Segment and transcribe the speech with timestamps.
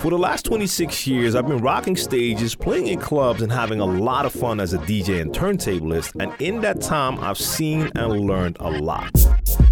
[0.00, 3.84] For the last 26 years, I've been rocking stages, playing in clubs, and having a
[3.84, 6.14] lot of fun as a DJ and turntablist.
[6.20, 9.10] And in that time, I've seen and learned a lot.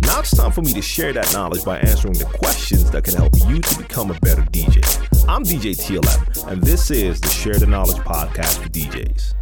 [0.02, 3.14] Now it's time for me to share that knowledge by answering the questions that can
[3.14, 4.82] help you to become a better DJ.
[5.28, 9.34] I'm DJ TLM, and this is the Share the Knowledge podcast for DJs.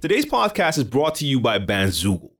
[0.00, 2.30] Today's podcast is brought to you by Bandzoogle.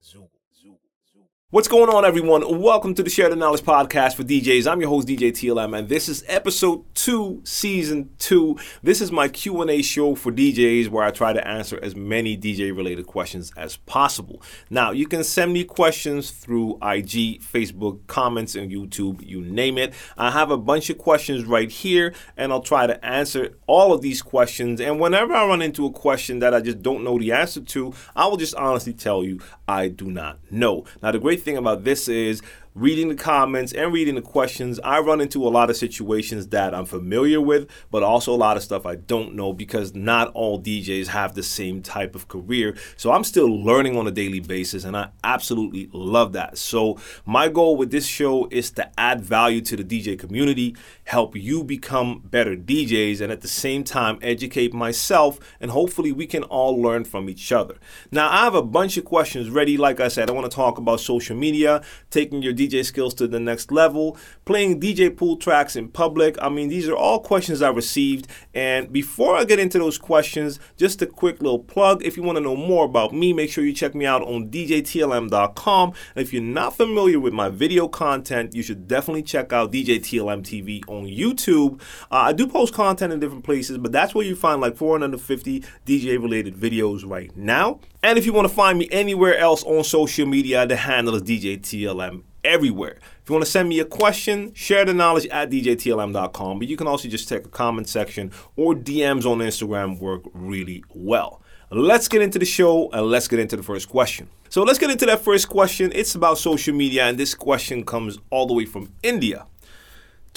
[1.51, 2.61] What's going on, everyone?
[2.61, 4.71] Welcome to the Share the Knowledge podcast for DJs.
[4.71, 8.59] I'm your host, DJ TLM, and this is episode two, season two.
[8.83, 13.07] This is my Q&A show for DJs where I try to answer as many DJ-related
[13.07, 14.43] questions as possible.
[14.69, 19.95] Now, you can send me questions through IG, Facebook, comments, and YouTube, you name it.
[20.19, 24.03] I have a bunch of questions right here, and I'll try to answer all of
[24.03, 24.83] these questions.
[24.83, 27.95] And whenever I run into a question that I just don't know the answer to,
[28.15, 30.85] I will just honestly tell you I do not know.
[31.03, 32.43] Now, the great great thing about this is
[32.75, 36.75] reading the comments and reading the questions, I run into a lot of situations that
[36.75, 40.61] I'm familiar with, but also a lot of stuff I don't know because not all
[40.61, 42.77] DJs have the same type of career.
[42.97, 46.59] So I'm still learning on a daily basis, and I absolutely love that.
[46.59, 50.77] So, my goal with this show is to add value to the DJ community,
[51.09, 56.27] help you become better DJs, and at the same time, educate myself, and hopefully, we
[56.27, 57.77] can all learn from each other.
[58.13, 59.79] Now, I have a bunch of questions ready.
[59.79, 63.27] Like I said, I want to talk about social media, taking your DJ skills to
[63.27, 66.37] the next level, playing DJ pool tracks in public.
[66.43, 68.27] I mean, these are all questions I received.
[68.53, 72.05] And before I get into those questions, just a quick little plug.
[72.05, 74.51] If you want to know more about me, make sure you check me out on
[74.51, 75.93] DJTLM.com.
[76.15, 80.43] And if you're not familiar with my video content, you should definitely check out DJTLM
[80.43, 81.81] TV on YouTube.
[82.11, 85.65] Uh, I do post content in different places, but that's where you find like 450
[85.87, 87.81] DJ related videos right now.
[88.03, 91.23] And if you want to find me anywhere else on social media, the handle is
[91.23, 92.99] DJTLM everywhere.
[93.23, 96.77] If you want to send me a question, share the knowledge at djtlm.com, but you
[96.77, 101.43] can also just check the comment section or DMs on Instagram work really well.
[101.71, 104.31] Let's get into the show and let's get into the first question.
[104.49, 105.93] So let's get into that first question.
[105.95, 109.47] It's about social media, and this question comes all the way from India.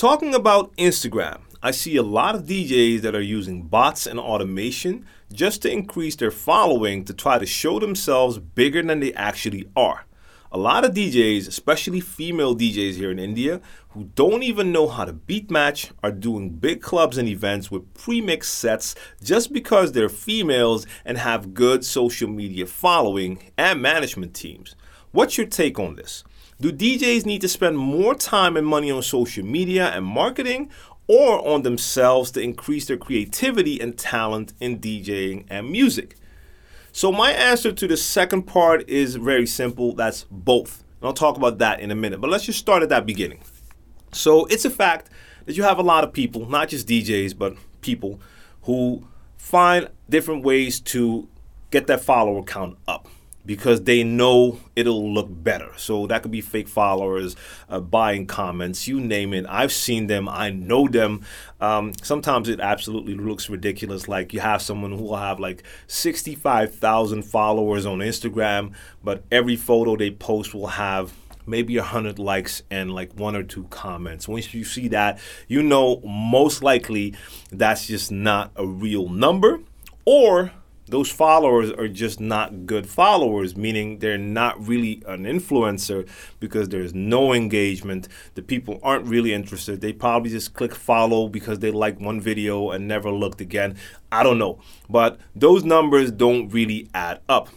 [0.01, 5.06] Talking about Instagram, I see a lot of DJs that are using bots and automation
[5.31, 10.07] just to increase their following to try to show themselves bigger than they actually are
[10.53, 15.06] a lot of DJs, especially female DJs here in India, who don't even know how
[15.06, 20.09] to beat match, are doing big clubs and events with pre-mixed sets just because they're
[20.09, 24.75] females and have good social media following and management teams.
[25.11, 26.25] What's your take on this?
[26.61, 30.69] Do DJs need to spend more time and money on social media and marketing
[31.07, 36.17] or on themselves to increase their creativity and talent in DJing and music?
[36.91, 39.95] So my answer to the second part is very simple.
[39.95, 40.83] That's both.
[40.99, 42.22] And I'll talk about that in a minute.
[42.22, 43.41] But let's just start at that beginning.
[44.11, 45.09] So it's a fact
[45.47, 48.19] that you have a lot of people, not just DJs, but people
[48.63, 51.28] who find different ways to
[51.72, 53.07] get that follower count up
[53.46, 55.72] because they know it'll look better.
[55.78, 57.35] So that could be fake followers,
[57.69, 59.46] uh, buying comments, you name it.
[59.47, 61.22] I've seen them, I know them.
[61.59, 64.07] Um, sometimes it absolutely looks ridiculous.
[64.07, 69.96] Like you have someone who will have like 65,000 followers on Instagram, but every photo
[69.96, 71.13] they post will have
[71.46, 74.28] maybe 100 likes and like one or two comments.
[74.28, 77.13] Once you see that, you know most likely
[77.52, 79.59] that's just not a real number
[80.06, 80.52] or
[80.91, 86.07] those followers are just not good followers, meaning they're not really an influencer
[86.41, 88.09] because there's no engagement.
[88.35, 89.79] The people aren't really interested.
[89.79, 93.78] They probably just click follow because they like one video and never looked again.
[94.12, 94.59] I don't know.
[94.90, 97.47] But those numbers don't really add up.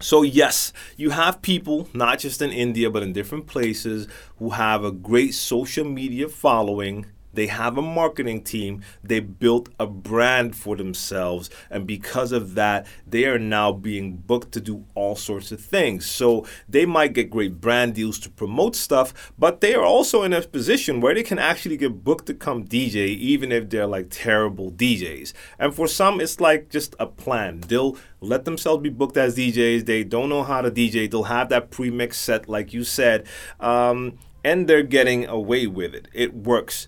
[0.00, 4.08] So, yes, you have people, not just in India, but in different places,
[4.38, 7.06] who have a great social media following
[7.38, 8.82] they have a marketing team.
[9.02, 11.50] They built a brand for themselves.
[11.70, 16.04] And because of that, they are now being booked to do all sorts of things.
[16.04, 20.32] So they might get great brand deals to promote stuff, but they are also in
[20.32, 24.08] a position where they can actually get booked to come DJ, even if they're like
[24.10, 25.32] terrible DJs.
[25.58, 27.60] And for some, it's like just a plan.
[27.60, 29.86] They'll let themselves be booked as DJs.
[29.86, 31.08] They don't know how to DJ.
[31.08, 33.26] They'll have that pre mix set, like you said.
[33.60, 36.08] Um, and they're getting away with it.
[36.12, 36.86] It works.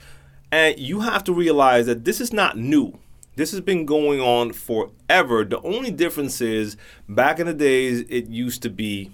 [0.53, 2.99] And you have to realize that this is not new.
[3.37, 5.45] This has been going on forever.
[5.45, 6.77] The only difference is
[7.09, 9.13] back in the days, it used to be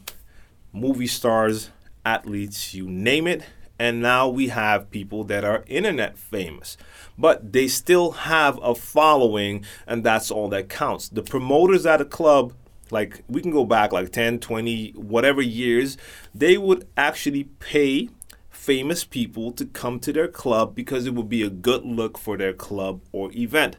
[0.72, 1.70] movie stars,
[2.04, 3.44] athletes, you name it.
[3.78, 6.78] And now we have people that are internet famous,
[7.18, 11.10] but they still have a following, and that's all that counts.
[11.10, 12.54] The promoters at a club
[12.90, 15.96] like we can go back like 10 20 whatever years
[16.32, 18.08] they would actually pay
[18.66, 22.36] famous people to come to their club because it would be a good look for
[22.36, 23.76] their club or event.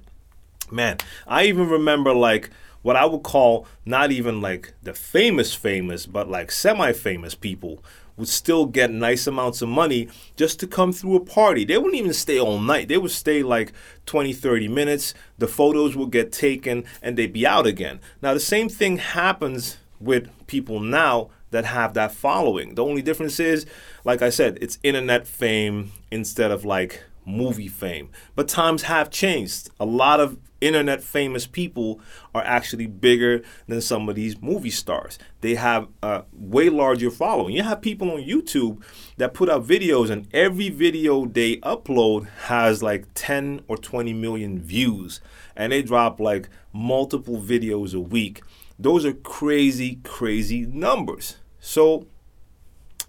[0.72, 0.96] Man,
[1.28, 2.52] I even remember like
[2.84, 7.84] what I would call not even like the famous famous, but like semi-famous people
[8.16, 10.08] would still get nice amounts of money
[10.38, 11.66] just to come through a party.
[11.66, 12.88] They wouldn't even stay all night.
[12.88, 13.74] They would stay like
[14.06, 15.14] 20, 30 minutes.
[15.38, 18.00] The photos would get taken and they'd be out again.
[18.22, 22.76] Now, the same thing happens with people now that have that following.
[22.76, 23.66] The only difference is,
[24.06, 28.12] like I said, it's internet fame instead of like movie fame.
[28.36, 29.72] But times have changed.
[29.80, 32.00] A lot of internet famous people
[32.36, 35.18] are actually bigger than some of these movie stars.
[35.42, 37.56] They have a way larger following.
[37.56, 38.84] You have people on YouTube
[39.18, 44.62] that put out videos, and every video they upload has like 10 or 20 million
[44.62, 45.22] views,
[45.56, 48.44] and they drop like multiple videos a week.
[48.78, 51.38] Those are crazy, crazy numbers.
[51.68, 52.08] So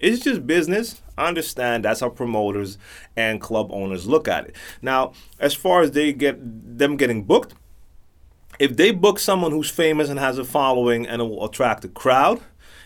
[0.00, 1.00] it's just business.
[1.16, 2.76] I understand that's how promoters
[3.16, 4.56] and club owners look at it.
[4.82, 7.54] Now, as far as they get them getting booked,
[8.58, 11.88] if they book someone who's famous and has a following and it will attract a
[11.88, 12.40] crowd,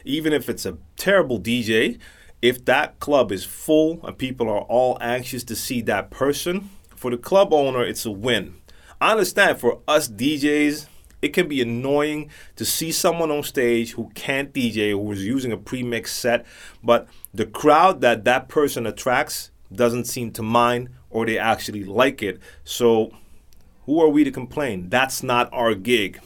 [0.04, 1.98] even if it's a terrible DJ,
[2.42, 7.10] if that club is full and people are all anxious to see that person, for
[7.10, 8.56] the club owner, it's a win.
[9.00, 10.86] I understand for us DJs,
[11.22, 15.52] it can be annoying to see someone on stage who can't DJ who is using
[15.52, 16.44] a pre-mixed set,
[16.82, 22.22] but the crowd that that person attracts doesn't seem to mind or they actually like
[22.22, 22.40] it.
[22.64, 23.12] So
[23.86, 24.88] who are we to complain?
[24.88, 26.20] That's not our gig.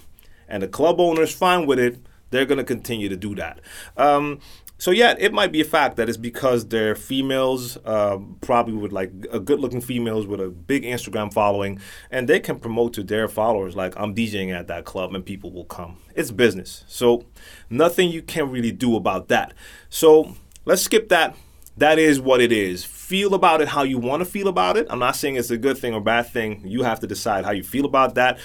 [0.48, 1.98] And the club owner's fine with it.
[2.30, 3.60] They're going to continue to do that.
[3.96, 4.40] Um,
[4.78, 8.92] so yeah, it might be a fact that it's because they're females, uh, probably with
[8.92, 11.80] like a good-looking females with a big Instagram following,
[12.10, 15.50] and they can promote to their followers like I'm DJing at that club and people
[15.50, 15.98] will come.
[16.14, 17.24] It's business, so
[17.70, 19.54] nothing you can really do about that.
[19.88, 20.34] So
[20.66, 21.36] let's skip that.
[21.78, 22.84] That is what it is.
[22.84, 24.86] Feel about it how you want to feel about it.
[24.88, 26.62] I'm not saying it's a good thing or bad thing.
[26.64, 28.38] You have to decide how you feel about that.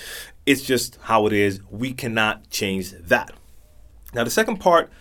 [0.46, 1.62] It's just how it is.
[1.70, 3.32] We cannot change that.
[4.14, 4.92] Now the second part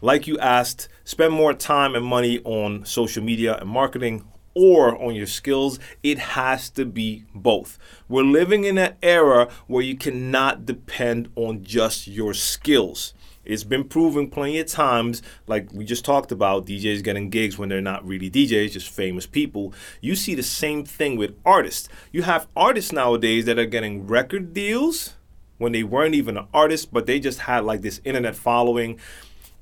[0.00, 4.24] like you asked, spend more time and money on social media and marketing
[4.54, 5.78] or on your skills.
[6.02, 7.78] It has to be both.
[8.08, 13.14] We're living in an era where you cannot depend on just your skills.
[13.44, 17.68] It's been proven plenty of times, like we just talked about, DJs getting gigs when
[17.68, 19.72] they're not really DJs, just famous people.
[20.00, 21.88] You see the same thing with artists.
[22.12, 25.14] You have artists nowadays that are getting record deals
[25.56, 28.98] when they weren't even an artist, but they just had like this internet following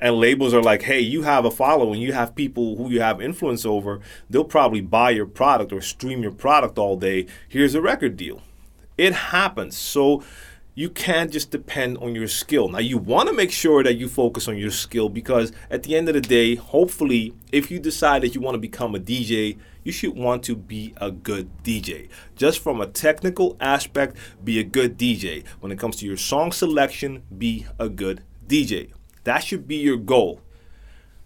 [0.01, 3.21] and labels are like, hey, you have a following, you have people who you have
[3.21, 4.01] influence over,
[4.31, 7.27] they'll probably buy your product or stream your product all day.
[7.49, 8.43] Here's a record deal.
[8.97, 9.77] It happens.
[9.77, 10.23] So
[10.79, 12.69] you can't just depend on your skill.
[12.69, 15.97] Now, you want to make sure that you focus on your skill because at the
[15.97, 19.59] end of the day, hopefully, if you decide that you want to become a DJ,
[19.83, 22.09] you should want to be a good DJ.
[22.37, 25.45] Just from a technical aspect, be a good DJ.
[25.59, 28.93] When it comes to your song selection, be a good DJ.
[29.25, 30.41] That should be your goal.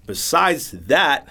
[0.07, 1.29] Besides that,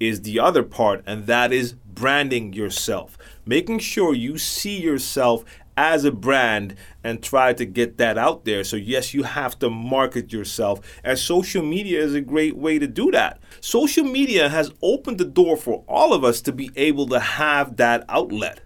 [0.00, 3.16] is the other part, and that is branding yourself.
[3.46, 5.44] Making sure you see yourself
[5.76, 8.62] as a brand and try to get that out there.
[8.62, 12.86] So, yes, you have to market yourself, and social media is a great way to
[12.86, 13.40] do that.
[13.60, 17.76] Social media has opened the door for all of us to be able to have
[17.76, 18.60] that outlet.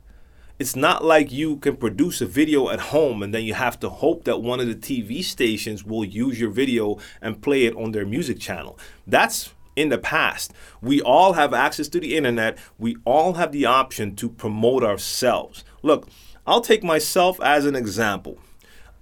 [0.59, 3.89] It's not like you can produce a video at home and then you have to
[3.89, 7.93] hope that one of the TV stations will use your video and play it on
[7.93, 8.77] their music channel.
[9.07, 10.53] That's in the past.
[10.83, 12.59] We all have access to the internet.
[12.77, 15.63] We all have the option to promote ourselves.
[15.85, 16.09] Look,
[16.45, 18.41] I'll take myself as an example.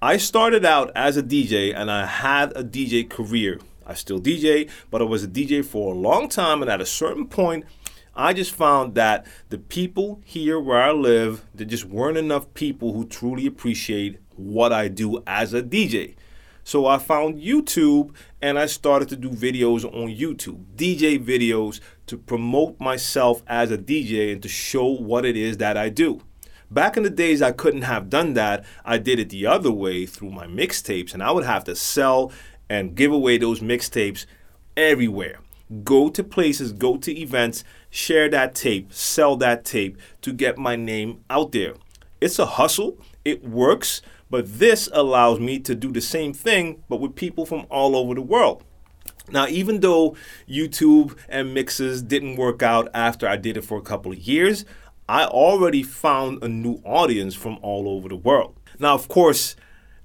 [0.03, 3.61] I started out as a DJ and I had a DJ career.
[3.87, 6.87] I still DJ, but I was a DJ for a long time, and at a
[6.87, 7.65] certain point,
[8.17, 12.95] I just found that the people here where I live, there just weren't enough people
[12.95, 16.15] who truly appreciate what I do as a DJ.
[16.65, 22.17] So I found YouTube and I started to do videos on YouTube, DJ videos to
[22.17, 26.23] promote myself as a DJ and to show what it is that I do.
[26.71, 28.65] Back in the days, I couldn't have done that.
[28.85, 32.33] I did it the other way through my mixtapes, and I would have to sell
[32.69, 34.27] and give away those mixtapes
[34.77, 35.39] everywhere.
[35.85, 37.63] Go to places, go to events,
[37.97, 41.73] share that tape, sell that tape to get my name out there.
[42.21, 47.01] It's a hustle, it works, but this allows me to do the same thing, but
[47.01, 48.63] with people from all over the world.
[49.31, 50.15] Now, even though
[50.47, 54.67] YouTube and mixes didn't work out after I did it for a couple of years,
[55.09, 58.55] I already found a new audience from all over the world.
[58.79, 59.57] Now, of course,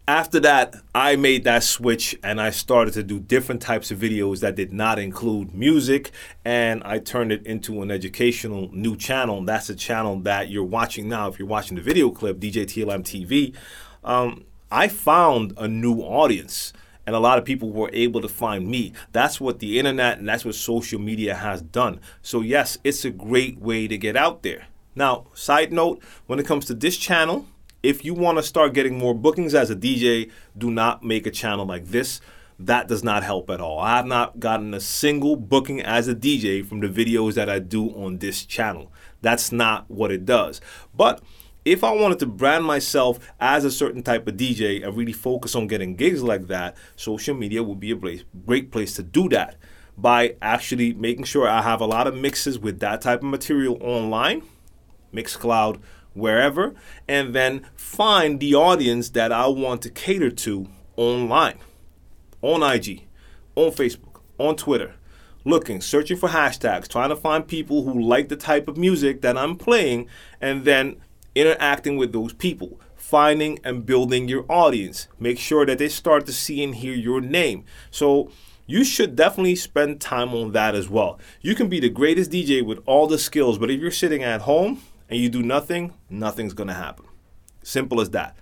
[0.07, 4.39] after that, I made that switch and I started to do different types of videos
[4.39, 6.11] that did not include music.
[6.43, 9.43] And I turned it into an educational new channel.
[9.43, 11.27] That's a channel that you're watching now.
[11.27, 13.55] If you're watching the video clip, DJ TLM TV,
[14.03, 16.73] um, I found a new audience
[17.05, 18.93] and a lot of people were able to find me.
[19.11, 21.99] That's what the internet and that's what social media has done.
[22.21, 24.67] So, yes, it's a great way to get out there.
[24.95, 27.47] Now, side note when it comes to this channel,
[27.83, 31.31] if you want to start getting more bookings as a DJ, do not make a
[31.31, 32.21] channel like this.
[32.59, 33.79] That does not help at all.
[33.79, 37.57] I have not gotten a single booking as a DJ from the videos that I
[37.57, 38.91] do on this channel.
[39.21, 40.61] That's not what it does.
[40.95, 41.23] But
[41.65, 45.55] if I wanted to brand myself as a certain type of DJ and really focus
[45.55, 49.55] on getting gigs like that, social media would be a great place to do that
[49.97, 53.77] by actually making sure I have a lot of mixes with that type of material
[53.81, 54.43] online,
[55.13, 55.81] Mixcloud,
[56.13, 56.73] wherever,
[57.07, 61.57] and then find the audience that I want to cater to online,
[62.41, 63.07] on IG,
[63.55, 64.95] on Facebook, on Twitter.
[65.43, 69.37] Looking, searching for hashtags, trying to find people who like the type of music that
[69.37, 70.07] I'm playing,
[70.39, 70.97] and then
[71.33, 75.07] interacting with those people, finding and building your audience.
[75.19, 77.63] Make sure that they start to see and hear your name.
[77.89, 78.29] So,
[78.67, 81.19] you should definitely spend time on that as well.
[81.41, 84.41] You can be the greatest DJ with all the skills, but if you're sitting at
[84.41, 87.05] home and you do nothing, nothing's gonna happen.
[87.61, 88.37] Simple as that.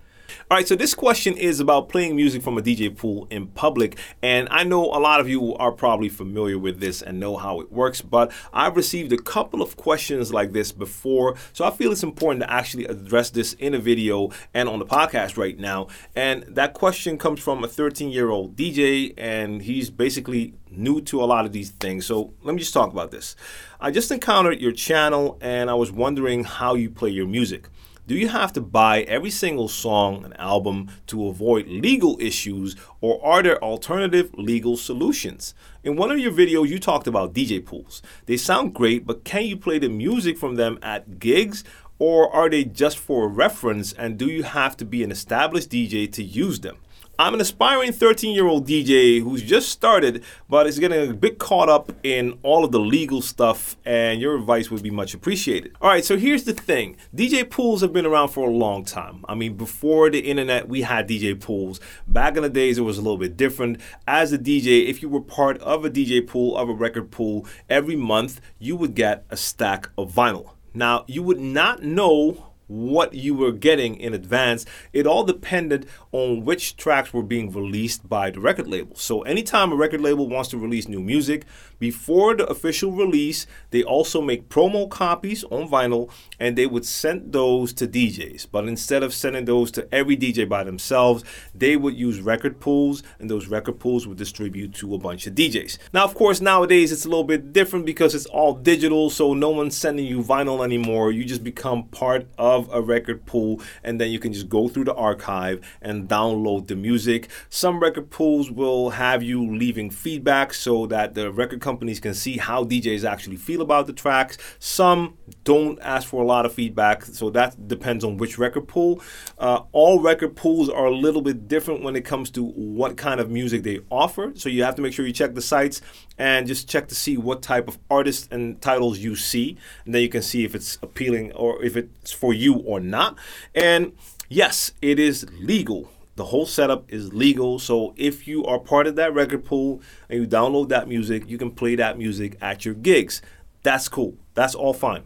[0.50, 3.96] All right, so this question is about playing music from a DJ pool in public.
[4.20, 7.60] And I know a lot of you are probably familiar with this and know how
[7.60, 11.36] it works, but I've received a couple of questions like this before.
[11.52, 14.86] So I feel it's important to actually address this in a video and on the
[14.86, 15.86] podcast right now.
[16.16, 21.22] And that question comes from a 13 year old DJ, and he's basically new to
[21.22, 22.06] a lot of these things.
[22.06, 23.36] So let me just talk about this.
[23.80, 27.68] I just encountered your channel and I was wondering how you play your music.
[28.10, 33.24] Do you have to buy every single song and album to avoid legal issues, or
[33.24, 35.54] are there alternative legal solutions?
[35.84, 38.02] In one of your videos, you talked about DJ pools.
[38.26, 41.62] They sound great, but can you play the music from them at gigs,
[42.00, 46.10] or are they just for reference, and do you have to be an established DJ
[46.10, 46.78] to use them?
[47.20, 51.38] I'm an aspiring 13 year old DJ who's just started, but is getting a bit
[51.38, 55.76] caught up in all of the legal stuff, and your advice would be much appreciated.
[55.82, 59.22] All right, so here's the thing DJ pools have been around for a long time.
[59.28, 61.78] I mean, before the internet, we had DJ pools.
[62.08, 63.82] Back in the days, it was a little bit different.
[64.08, 67.46] As a DJ, if you were part of a DJ pool, of a record pool,
[67.68, 70.52] every month you would get a stack of vinyl.
[70.72, 74.64] Now, you would not know what you were getting in advance.
[74.92, 78.94] It all depended on which tracks were being released by the record label.
[78.96, 81.44] So, anytime a record label wants to release new music,
[81.78, 86.10] before the official release, they also make promo copies on vinyl
[86.40, 88.48] and they would send those to DJs.
[88.50, 91.22] But instead of sending those to every DJ by themselves,
[91.54, 95.34] they would use record pools and those record pools would distribute to a bunch of
[95.34, 95.78] DJs.
[95.92, 99.50] Now, of course, nowadays it's a little bit different because it's all digital, so no
[99.50, 101.12] one's sending you vinyl anymore.
[101.12, 104.84] You just become part of a record pool and then you can just go through
[104.84, 107.28] the archive and download the music.
[107.50, 112.38] Some record pools will have you leaving feedback so that the record companies can see
[112.38, 114.38] how DJs actually feel about the tracks.
[114.58, 119.02] Some don't ask for a lot of feedback, so that depends on which record pool.
[119.38, 123.20] Uh, all record pools are a little bit different when it comes to what kind
[123.20, 125.82] of music they offer, so you have to make sure you check the sites
[126.18, 130.02] and just check to see what type of artists and titles you see, and then
[130.02, 133.16] you can see if it's appealing or if it's for you or not.
[133.54, 133.92] And
[134.28, 137.58] yes, it is legal the whole setup is legal.
[137.58, 141.38] So if you are part of that record pool and you download that music, you
[141.38, 143.22] can play that music at your gigs.
[143.62, 144.16] That's cool.
[144.34, 145.04] That's all fine.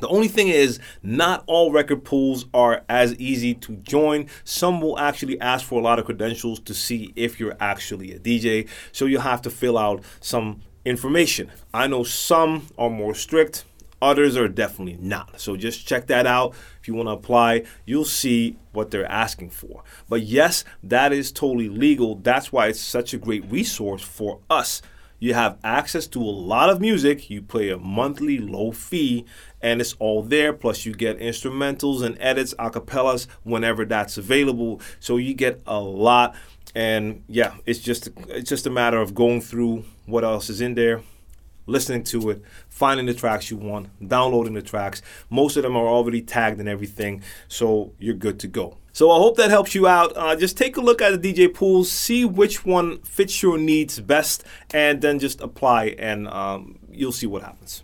[0.00, 4.26] The only thing is, not all record pools are as easy to join.
[4.44, 8.18] Some will actually ask for a lot of credentials to see if you're actually a
[8.18, 8.68] DJ.
[8.92, 11.50] So you'll have to fill out some information.
[11.72, 13.64] I know some are more strict,
[14.02, 15.40] Others are definitely not.
[15.40, 16.54] So just check that out.
[16.80, 19.84] If you want to apply, you'll see what they're asking for.
[20.08, 22.14] But yes, that is totally legal.
[22.14, 24.80] That's why it's such a great resource for us.
[25.18, 27.28] You have access to a lot of music.
[27.28, 29.26] You pay a monthly low fee,
[29.62, 30.52] and it's all there.
[30.52, 34.80] Plus, you get instrumentals and edits, acapellas whenever that's available.
[34.98, 36.34] So you get a lot.
[36.74, 40.74] And yeah, it's just it's just a matter of going through what else is in
[40.74, 41.02] there,
[41.66, 45.02] listening to it, finding the tracks you want, downloading the tracks.
[45.30, 48.76] Most of them are already tagged and everything, so you're good to go.
[48.92, 50.16] So I hope that helps you out.
[50.16, 53.98] Uh, just take a look at the DJ pools, see which one fits your needs
[54.00, 57.82] best, and then just apply, and um, you'll see what happens.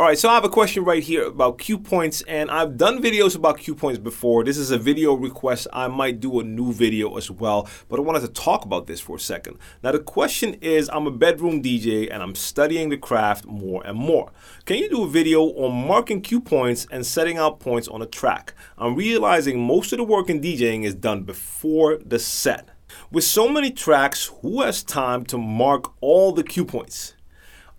[0.00, 3.02] All right, so I have a question right here about cue points, and I've done
[3.02, 4.44] videos about cue points before.
[4.44, 5.66] This is a video request.
[5.72, 9.00] I might do a new video as well, but I wanted to talk about this
[9.00, 9.58] for a second.
[9.82, 13.98] Now, the question is I'm a bedroom DJ and I'm studying the craft more and
[13.98, 14.30] more.
[14.66, 18.06] Can you do a video on marking cue points and setting out points on a
[18.06, 18.54] track?
[18.78, 22.68] I'm realizing most of the work in DJing is done before the set.
[23.10, 27.14] With so many tracks, who has time to mark all the cue points?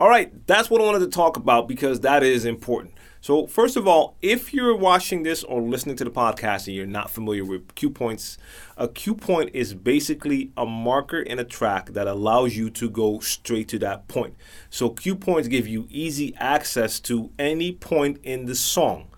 [0.02, 2.94] All right, that's what I wanted to talk about because that is important.
[3.20, 6.86] So, first of all, if you're watching this or listening to the podcast and you're
[6.86, 8.38] not familiar with cue points,
[8.78, 13.20] a cue point is basically a marker in a track that allows you to go
[13.20, 14.36] straight to that point.
[14.70, 19.10] So, cue points give you easy access to any point in the song.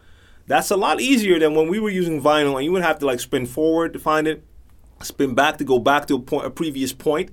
[0.47, 3.05] That's a lot easier than when we were using vinyl and you would have to
[3.05, 4.43] like spin forward to find it,
[5.03, 7.29] spin back to go back to a point a previous point.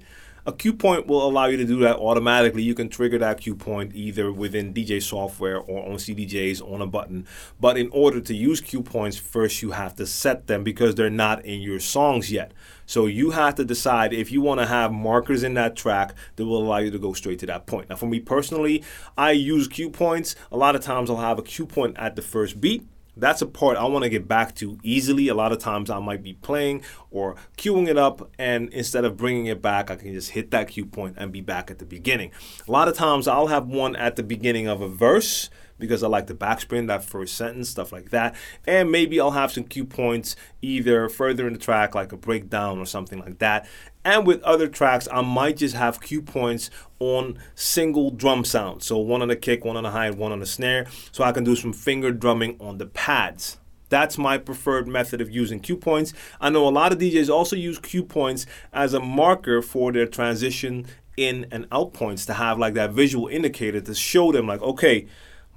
[0.48, 2.62] A cue point will allow you to do that automatically.
[2.62, 6.86] You can trigger that cue point either within DJ software or on CDJs on a
[6.86, 7.26] button.
[7.60, 11.10] But in order to use cue points, first you have to set them because they're
[11.10, 12.52] not in your songs yet.
[12.86, 16.46] So you have to decide if you want to have markers in that track that
[16.46, 17.90] will allow you to go straight to that point.
[17.90, 18.82] Now, for me personally,
[19.18, 20.34] I use cue points.
[20.50, 22.86] A lot of times I'll have a cue point at the first beat
[23.18, 25.28] that's a part I want to get back to easily.
[25.28, 29.16] A lot of times I might be playing or queuing it up, and instead of
[29.16, 31.86] bringing it back, I can just hit that cue point and be back at the
[31.86, 32.30] beginning.
[32.66, 36.08] A lot of times I'll have one at the beginning of a verse because I
[36.08, 38.34] like to backspin that first sentence, stuff like that.
[38.66, 42.78] And maybe I'll have some cue points either further in the track, like a breakdown
[42.78, 43.66] or something like that.
[44.04, 48.86] And with other tracks, I might just have cue points on single drum sounds.
[48.86, 50.86] So one on the kick, one on the hi, one on the snare.
[51.12, 53.58] So I can do some finger drumming on the pads.
[53.90, 56.12] That's my preferred method of using cue points.
[56.40, 60.06] I know a lot of DJs also use cue points as a marker for their
[60.06, 64.62] transition in and out points to have like that visual indicator to show them like,
[64.62, 65.06] okay,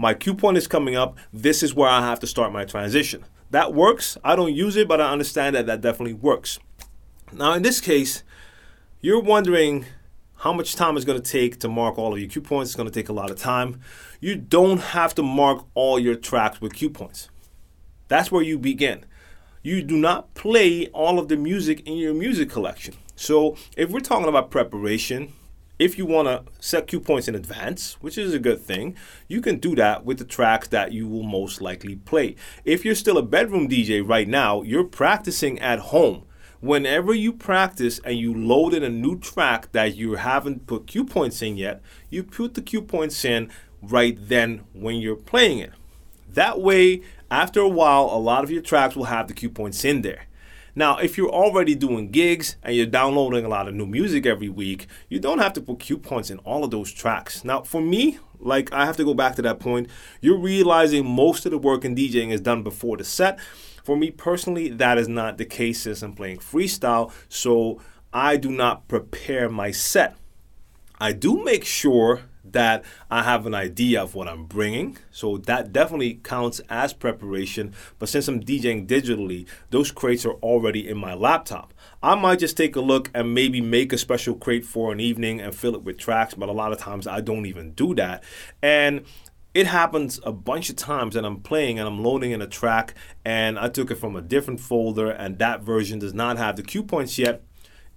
[0.02, 1.16] my cue point is coming up.
[1.32, 3.24] This is where I have to start my transition.
[3.52, 4.18] That works.
[4.24, 6.58] I don't use it, but I understand that that definitely works.
[7.32, 8.24] Now, in this case,
[9.00, 9.86] you're wondering
[10.38, 12.72] how much time it's going to take to mark all of your cue points.
[12.72, 13.80] It's going to take a lot of time.
[14.20, 17.30] You don't have to mark all your tracks with cue points.
[18.08, 19.06] That's where you begin.
[19.62, 22.96] You do not play all of the music in your music collection.
[23.16, 25.34] So, if we're talking about preparation,
[25.82, 28.96] if you want to set cue points in advance, which is a good thing,
[29.28, 32.36] you can do that with the tracks that you will most likely play.
[32.64, 36.26] If you're still a bedroom DJ right now, you're practicing at home.
[36.60, 41.04] Whenever you practice and you load in a new track that you haven't put cue
[41.04, 43.50] points in yet, you put the cue points in
[43.82, 45.72] right then when you're playing it.
[46.30, 49.84] That way, after a while, a lot of your tracks will have the cue points
[49.84, 50.28] in there.
[50.76, 54.50] Now, if you're already doing gigs and you're downloading a lot of new music every
[54.50, 57.44] week, you don't have to put cue points in all of those tracks.
[57.44, 59.90] Now, for me, like I have to go back to that point,
[60.22, 63.40] you're realizing most of the work in DJing is done before the set.
[63.84, 67.82] For me personally, that is not the case since I'm playing freestyle, so
[68.14, 70.16] I do not prepare my set.
[71.00, 72.22] I do make sure
[72.54, 74.98] that I have an idea of what I'm bringing.
[75.12, 77.74] So that definitely counts as preparation.
[78.00, 81.74] But since I'm DJing digitally, those crates are already in my laptop.
[82.04, 85.40] I might just take a look and maybe make a special crate for an evening
[85.42, 88.24] and fill it with tracks, but a lot of times I don't even do that.
[88.62, 89.06] And
[89.54, 92.94] it happens a bunch of times that I'm playing and I'm loading in a track
[93.26, 96.64] and I took it from a different folder and that version does not have the
[96.64, 97.44] cue points yet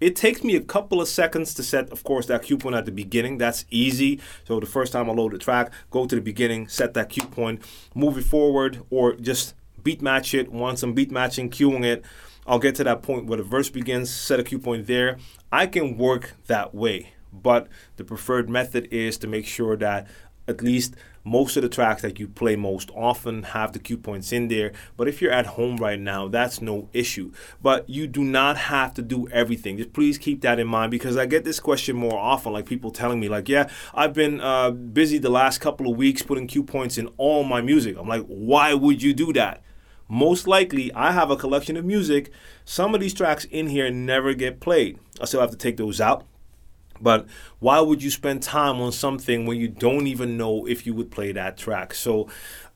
[0.04, 2.84] it takes me a couple of seconds to set, of course, that cue point at
[2.84, 3.38] the beginning.
[3.38, 4.20] That's easy.
[4.46, 7.24] So the first time I load the track, go to the beginning, set that cue
[7.24, 7.62] point,
[7.94, 10.52] move it forward, or just beat match it.
[10.52, 12.04] Once I'm beat matching, cueing it,
[12.46, 15.16] I'll get to that point where the verse begins, set a cue point there.
[15.50, 17.14] I can work that way.
[17.32, 20.06] But the preferred method is to make sure that
[20.46, 24.30] at least most of the tracks that you play most often have the cue points
[24.30, 24.72] in there.
[24.96, 27.32] But if you're at home right now, that's no issue.
[27.62, 29.78] But you do not have to do everything.
[29.78, 32.52] Just please keep that in mind because I get this question more often.
[32.52, 36.22] Like people telling me, like, yeah, I've been uh, busy the last couple of weeks
[36.22, 37.96] putting cue points in all my music.
[37.98, 39.62] I'm like, why would you do that?
[40.06, 42.30] Most likely, I have a collection of music.
[42.66, 44.98] Some of these tracks in here never get played.
[45.20, 46.26] I still have to take those out
[47.00, 47.26] but
[47.58, 51.10] why would you spend time on something when you don't even know if you would
[51.10, 51.94] play that track?
[51.94, 52.28] So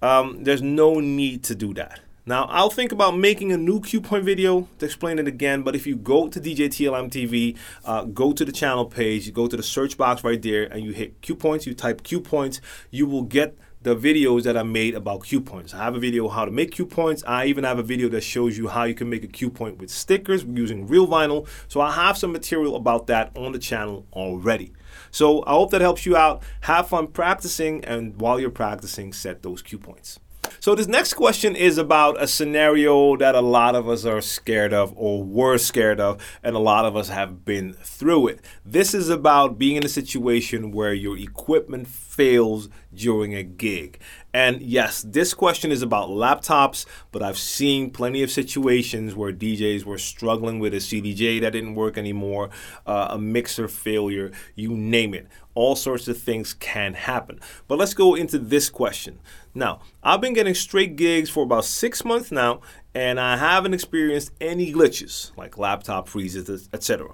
[0.02, 2.00] um, there's no need to do that.
[2.28, 5.74] Now, I'll think about making a new cue point video to explain it again, but
[5.74, 9.46] if you go to DJ TLM TV, uh, go to the channel page, you go
[9.46, 12.60] to the search box right there, and you hit cue points, you type cue points,
[12.90, 15.72] you will get the videos that I made about cue points.
[15.72, 17.22] I have a video how to make cue points.
[17.26, 19.78] I even have a video that shows you how you can make a cue point
[19.78, 21.46] with stickers using real vinyl.
[21.68, 24.72] So I have some material about that on the channel already.
[25.10, 26.42] So I hope that helps you out.
[26.62, 30.18] Have fun practicing, and while you're practicing, set those cue points.
[30.60, 34.72] So, this next question is about a scenario that a lot of us are scared
[34.72, 38.40] of or were scared of, and a lot of us have been through it.
[38.64, 44.00] This is about being in a situation where your equipment fails during a gig.
[44.34, 49.84] And yes, this question is about laptops, but I've seen plenty of situations where DJs
[49.84, 52.50] were struggling with a CDJ that didn't work anymore,
[52.86, 55.28] uh, a mixer failure, you name it.
[55.58, 57.40] All sorts of things can happen.
[57.66, 59.18] But let's go into this question.
[59.54, 62.60] Now, I've been getting straight gigs for about six months now,
[62.94, 67.08] and I haven't experienced any glitches like laptop freezes, etc.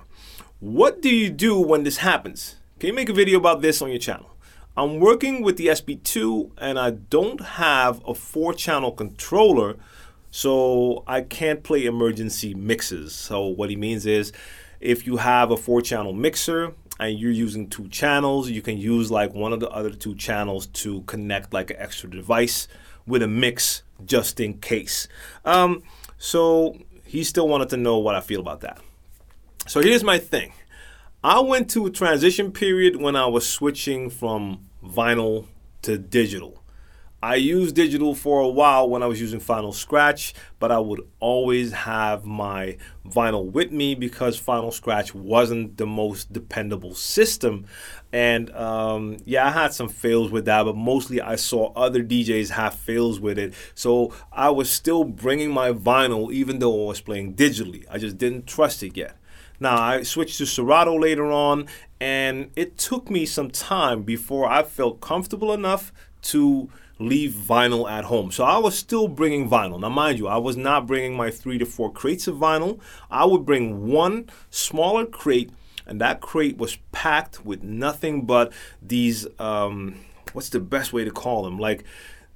[0.61, 2.57] What do you do when this happens?
[2.79, 4.29] Can you make a video about this on your channel?
[4.77, 9.77] I'm working with the SB2 and I don't have a four channel controller,
[10.31, 13.15] so I can't play emergency mixes.
[13.15, 14.33] So, what he means is
[14.85, 19.11] if you have a four channel mixer and you're using two channels, you can use
[19.11, 22.69] like one of the other two channels to connect like an extra device
[23.07, 25.09] with a mix just in case.
[25.45, 25.83] Um,
[26.19, 28.81] so, he still wanted to know what I feel about that.
[29.67, 30.53] So, here's my thing
[31.23, 35.47] I went to a transition period when I was switching from vinyl
[35.83, 36.64] to digital.
[37.25, 41.01] I used digital for a while when I was using Final Scratch, but I would
[41.21, 42.77] always have my
[43.09, 47.65] vinyl with me because Final Scratch wasn't the most dependable system.
[48.13, 52.51] And um, yeah, I had some fails with that, but mostly I saw other DJs
[52.51, 53.55] have fails with it.
[53.75, 57.87] So I was still bringing my vinyl even though I was playing digitally.
[57.91, 59.17] I just didn't trust it yet.
[59.59, 64.63] Now, I switched to Serato later on, and it took me some time before I
[64.63, 65.91] felt comfortable enough
[66.23, 68.31] to leave vinyl at home.
[68.31, 69.81] So I was still bringing vinyl.
[69.81, 72.81] Now, mind you, I was not bringing my three to four crates of vinyl.
[73.11, 75.51] I would bring one smaller crate,
[75.87, 79.27] and that crate was packed with nothing but these.
[79.39, 79.97] Um,
[80.33, 81.59] what's the best way to call them?
[81.59, 81.85] Like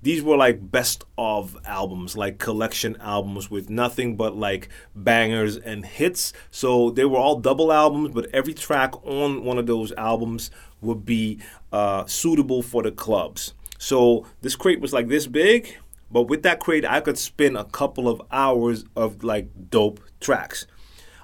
[0.03, 5.85] these were like best of albums, like collection albums with nothing but like bangers and
[5.85, 6.33] hits.
[6.51, 11.05] So they were all double albums, but every track on one of those albums would
[11.05, 11.40] be
[11.73, 13.55] uh, suitable for the clubs.
[13.79, 15.77] So this crate was like this big,
[16.11, 20.67] but with that crate, I could spin a couple of hours of like dope tracks.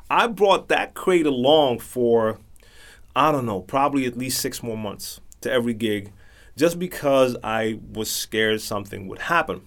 [0.09, 2.39] I brought that crate along for,
[3.17, 6.13] I don't know, probably at least six more months to every gig
[6.57, 9.63] just because I was scared something would happen.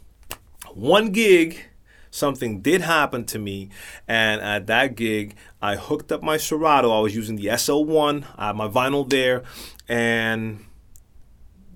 [0.73, 1.65] One gig,
[2.11, 3.69] something did happen to me,
[4.07, 6.91] and at that gig, I hooked up my Serato.
[6.91, 9.43] I was using the SL1, I had my vinyl there,
[9.87, 10.65] and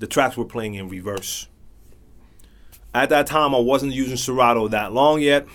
[0.01, 1.47] the tracks were playing in reverse.
[2.91, 5.45] At that time, I wasn't using Serato that long yet.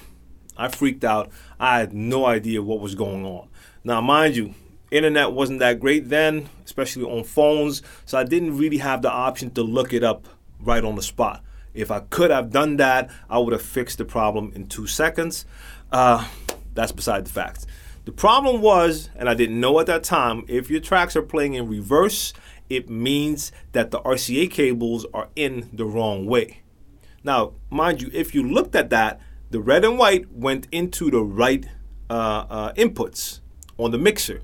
[0.57, 1.31] I freaked out.
[1.59, 3.49] I had no idea what was going on.
[3.83, 4.55] Now, mind you,
[4.93, 9.51] internet wasn't that great then, especially on phones, so I didn't really have the option
[9.51, 10.29] to look it up
[10.61, 11.43] right on the spot.
[11.75, 15.45] If I could have done that, I would have fixed the problem in two seconds.
[15.91, 16.27] Uh,
[16.73, 17.67] that's beside the fact.
[18.05, 21.55] The problem was, and I didn't know at that time, if your tracks are playing
[21.55, 22.33] in reverse,
[22.69, 26.63] it means that the RCA cables are in the wrong way.
[27.23, 31.23] Now, mind you, if you looked at that, the red and white went into the
[31.23, 31.67] right
[32.11, 33.41] uh, uh, inputs
[33.79, 34.43] on the mixer.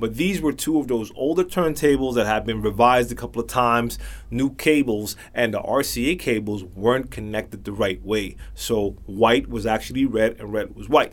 [0.00, 3.48] But these were two of those older turntables that had been revised a couple of
[3.48, 3.98] times,
[4.30, 8.36] new cables, and the RCA cables weren't connected the right way.
[8.54, 11.12] So white was actually red and red was white.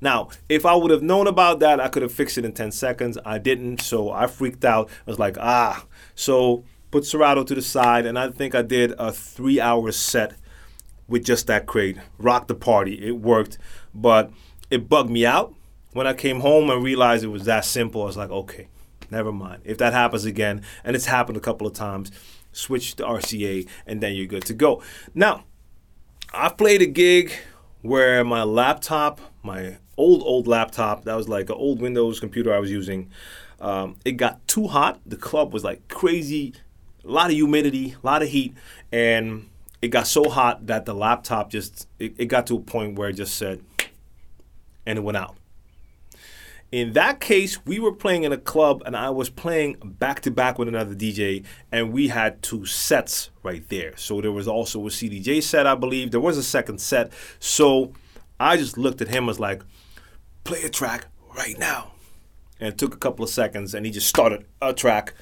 [0.00, 2.72] Now, if I would have known about that, I could have fixed it in 10
[2.72, 3.18] seconds.
[3.24, 4.88] I didn't, so I freaked out.
[5.06, 5.84] I was like, ah.
[6.14, 10.34] So put Serato to the side, and I think I did a three hour set
[11.08, 11.96] with just that crate.
[12.18, 13.06] Rocked the party.
[13.06, 13.58] It worked,
[13.94, 14.30] but
[14.70, 15.54] it bugged me out
[15.96, 18.68] when I came home and realized it was that simple, I was like, okay,
[19.10, 19.62] never mind.
[19.64, 22.10] If that happens again, and it's happened a couple of times,
[22.52, 24.82] switch to RCA and then you're good to go.
[25.14, 25.44] Now,
[26.34, 27.32] I've played a gig
[27.80, 32.58] where my laptop, my old, old laptop, that was like an old Windows computer I
[32.58, 33.10] was using,
[33.60, 35.00] um, it got too hot.
[35.06, 36.54] The club was like crazy,
[37.04, 38.54] a lot of humidity, a lot of heat,
[38.92, 39.48] and
[39.80, 43.08] it got so hot that the laptop just, it, it got to a point where
[43.08, 43.62] it just said,
[44.84, 45.36] and it went out.
[46.72, 50.32] In that case, we were playing in a club and I was playing back to
[50.32, 53.96] back with another DJ, and we had two sets right there.
[53.96, 56.10] So there was also a CDJ set, I believe.
[56.10, 57.12] There was a second set.
[57.38, 57.92] So
[58.40, 59.62] I just looked at him as like,
[60.46, 61.06] play a track
[61.36, 61.92] right now.
[62.60, 65.12] And it took a couple of seconds and he just started a track.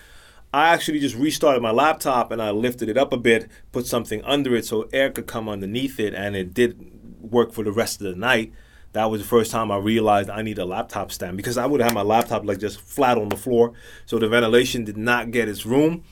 [0.52, 4.22] I actually just restarted my laptop and I lifted it up a bit, put something
[4.22, 8.00] under it so air could come underneath it, and it did work for the rest
[8.00, 8.52] of the night.
[8.92, 11.80] That was the first time I realized I need a laptop stand because I would
[11.80, 13.72] have my laptop like just flat on the floor,
[14.06, 16.04] so the ventilation did not get its room.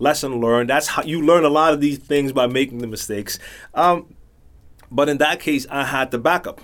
[0.00, 0.70] Lesson learned.
[0.70, 3.38] That's how you learn a lot of these things by making the mistakes.
[3.74, 4.16] Um,
[4.90, 6.60] but in that case, I had the backup.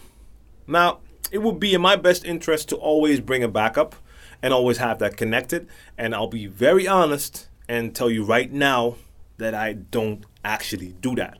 [0.66, 1.00] Now,
[1.34, 3.96] it would be in my best interest to always bring a backup
[4.40, 5.66] and always have that connected.
[5.98, 8.94] And I'll be very honest and tell you right now
[9.38, 11.38] that I don't actually do that.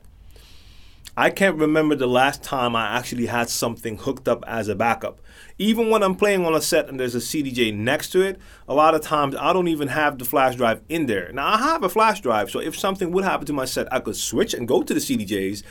[1.15, 5.21] I can't remember the last time I actually had something hooked up as a backup.
[5.57, 8.73] Even when I'm playing on a set and there's a CDJ next to it, a
[8.73, 11.31] lot of times I don't even have the flash drive in there.
[11.31, 14.01] Now I have a flash drive, so if something would happen to my set, I
[14.01, 15.63] could switch and go to the CDJs,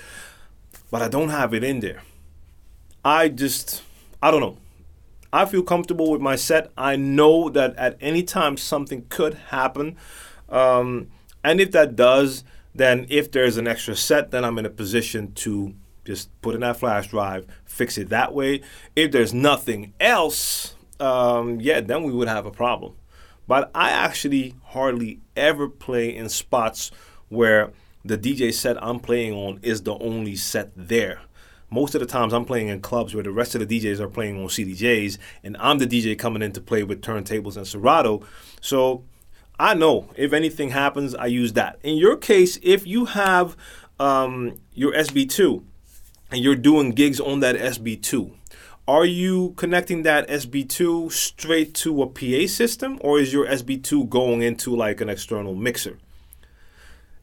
[0.90, 2.00] but I don't have it in there.
[3.04, 3.82] I just,
[4.24, 4.56] I don't know.
[5.34, 6.70] I feel comfortable with my set.
[6.78, 9.98] I know that at any time something could happen.
[10.48, 11.08] Um,
[11.44, 12.42] and if that does,
[12.74, 15.74] then if there's an extra set, then I'm in a position to
[16.06, 18.62] just put in that flash drive, fix it that way.
[18.96, 22.94] If there's nothing else, um, yeah, then we would have a problem.
[23.46, 26.90] But I actually hardly ever play in spots
[27.28, 31.20] where the DJ set I'm playing on is the only set there.
[31.74, 34.06] Most of the times I'm playing in clubs where the rest of the DJs are
[34.06, 38.22] playing on CDJs, and I'm the DJ coming in to play with turntables and Serato.
[38.60, 39.02] So
[39.58, 41.80] I know if anything happens, I use that.
[41.82, 43.56] In your case, if you have
[43.98, 45.64] um, your SB2
[46.30, 48.30] and you're doing gigs on that SB2,
[48.86, 54.42] are you connecting that SB2 straight to a PA system or is your SB2 going
[54.42, 55.98] into like an external mixer?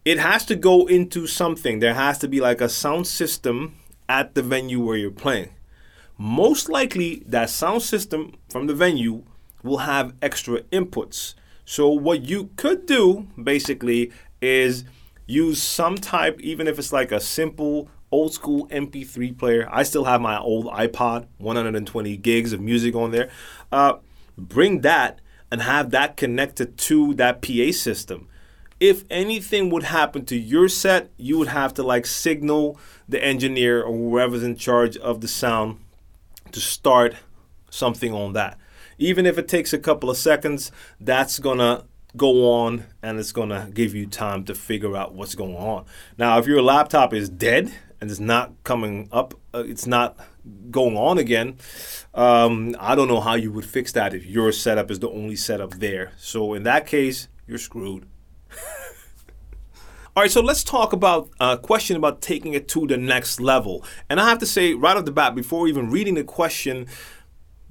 [0.03, 1.79] It has to go into something.
[1.79, 3.77] There has to be like a sound system
[4.11, 5.49] at the venue where you're playing.
[6.17, 9.23] Most likely, that sound system from the venue
[9.63, 11.33] will have extra inputs.
[11.63, 14.83] So what you could do basically is
[15.25, 19.65] use some type, even if it's like a simple old school MP3 player.
[19.71, 23.29] I still have my old iPod, 120 gigs of music on there.
[23.71, 23.93] Uh,
[24.37, 28.27] bring that and have that connected to that PA system.
[28.81, 33.81] If anything would happen to your set, you would have to like signal the engineer
[33.81, 35.77] or whoever's in charge of the sound
[36.51, 37.15] to start
[37.69, 38.57] something on that
[39.01, 41.83] even if it takes a couple of seconds, that's gonna
[42.15, 45.85] go on and it's gonna give you time to figure out what's going on.
[46.17, 50.17] Now, if your laptop is dead and it's not coming up, uh, it's not
[50.69, 51.57] going on again.
[52.13, 55.35] Um, I don't know how you would fix that if your setup is the only
[55.35, 56.11] setup there.
[56.17, 58.05] So in that case, you're screwed.
[60.13, 63.85] All right, so let's talk about a question about taking it to the next level.
[64.09, 66.87] And I have to say right off the bat, before even reading the question,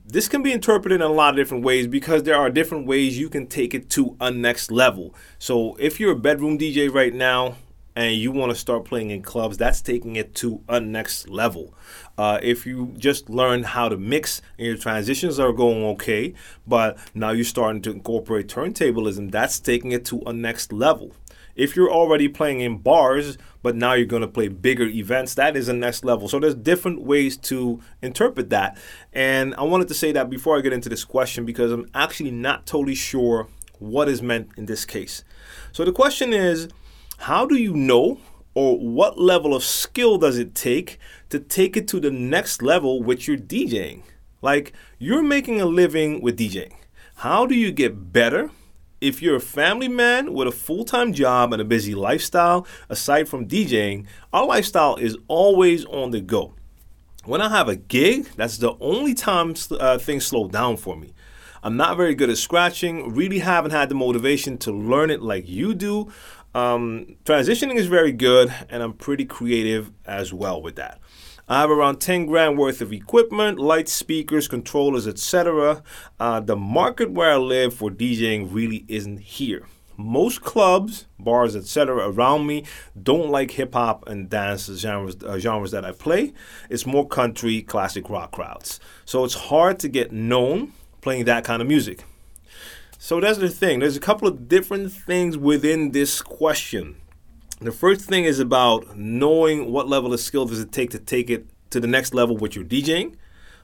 [0.06, 3.18] this can be interpreted in a lot of different ways because there are different ways
[3.18, 5.14] you can take it to a next level.
[5.38, 7.56] So if you're a bedroom DJ right now
[7.94, 11.74] and you want to start playing in clubs, that's taking it to a next level.
[12.20, 16.35] Uh, if you just learned how to mix and your transitions are going okay,
[16.66, 21.16] but now you're starting to incorporate turntablism, that's taking it to a next level.
[21.56, 25.56] If you're already playing in bars, but now you're going to play bigger events, that
[25.56, 26.28] is the next level.
[26.28, 28.76] So there's different ways to interpret that.
[29.14, 32.33] And I wanted to say that before I get into this question because I'm actually
[32.33, 35.24] not totally sure what is meant in this case.
[35.72, 36.68] So the question is
[37.16, 38.18] how do you know
[38.54, 43.02] or what level of skill does it take to take it to the next level
[43.02, 44.02] with your DJing?
[44.42, 46.72] Like you're making a living with DJing.
[47.16, 48.50] How do you get better
[49.00, 53.28] if you're a family man with a full time job and a busy lifestyle, aside
[53.28, 56.54] from DJing, our lifestyle is always on the go.
[57.24, 61.12] When I have a gig, that's the only time uh, things slow down for me.
[61.62, 65.46] I'm not very good at scratching, really haven't had the motivation to learn it like
[65.46, 66.10] you do.
[66.54, 71.00] Um, transitioning is very good, and I'm pretty creative as well with that.
[71.48, 75.82] I have around 10 grand worth of equipment, lights, speakers, controllers, etc.
[76.20, 79.66] Uh, the market where I live for DJing really isn't here.
[79.96, 82.64] Most clubs, bars, etc., around me
[83.00, 86.32] don't like hip hop and dance genres, uh, genres that I play.
[86.70, 88.78] It's more country, classic rock crowds.
[89.04, 92.04] So it's hard to get known playing that kind of music.
[93.02, 93.78] So that's the thing.
[93.78, 97.00] There's a couple of different things within this question.
[97.58, 101.30] The first thing is about knowing what level of skill does it take to take
[101.30, 103.14] it to the next level with your DJing.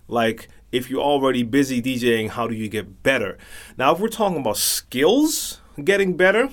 [0.09, 3.37] Like if you're already busy DJing, how do you get better?
[3.77, 6.49] Now, if we're talking about skills getting better,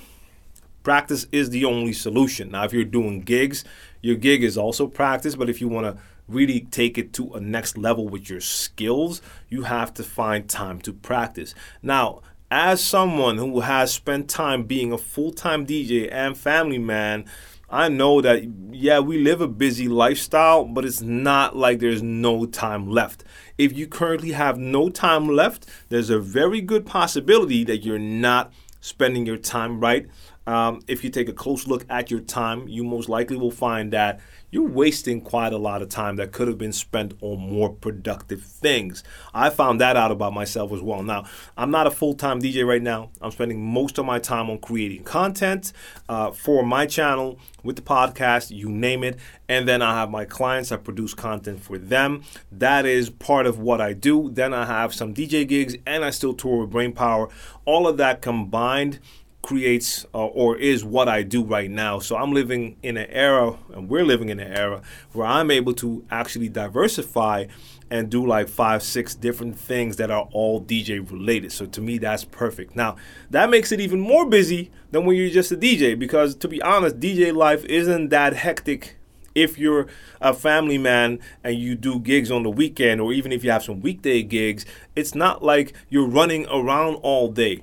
[0.82, 2.50] practice is the only solution.
[2.50, 3.64] Now, if you're doing gigs,
[4.02, 7.40] your gig is also practice, but if you want to really take it to a
[7.40, 11.54] next level with your skills, you have to find time to practice.
[11.82, 12.20] Now,
[12.54, 17.24] as someone who has spent time being a full time DJ and family man,
[17.68, 22.46] I know that, yeah, we live a busy lifestyle, but it's not like there's no
[22.46, 23.24] time left.
[23.58, 28.52] If you currently have no time left, there's a very good possibility that you're not
[28.80, 30.06] spending your time right.
[30.46, 33.92] Um, if you take a close look at your time, you most likely will find
[33.92, 34.20] that
[34.54, 38.40] you're wasting quite a lot of time that could have been spent on more productive
[38.40, 39.02] things.
[39.34, 41.02] I found that out about myself as well.
[41.02, 41.24] Now,
[41.56, 43.10] I'm not a full time DJ right now.
[43.20, 45.72] I'm spending most of my time on creating content
[46.08, 49.18] uh, for my channel with the podcast, you name it.
[49.48, 52.22] And then I have my clients, I produce content for them.
[52.52, 54.30] That is part of what I do.
[54.30, 57.28] Then I have some DJ gigs and I still tour with Brainpower.
[57.64, 59.00] All of that combined
[59.44, 61.98] creates uh, or is what I do right now.
[61.98, 64.80] So I'm living in an era, and we're living in an era
[65.12, 67.46] where I'm able to actually diversify
[67.90, 71.52] and do like five, six different things that are all DJ related.
[71.52, 72.74] So to me, that's perfect.
[72.74, 72.96] Now,
[73.30, 76.62] that makes it even more busy than when you're just a DJ because to be
[76.62, 78.96] honest, DJ life isn't that hectic
[79.34, 79.88] if you're
[80.22, 83.62] a family man and you do gigs on the weekend or even if you have
[83.62, 84.64] some weekday gigs,
[84.96, 87.62] it's not like you're running around all day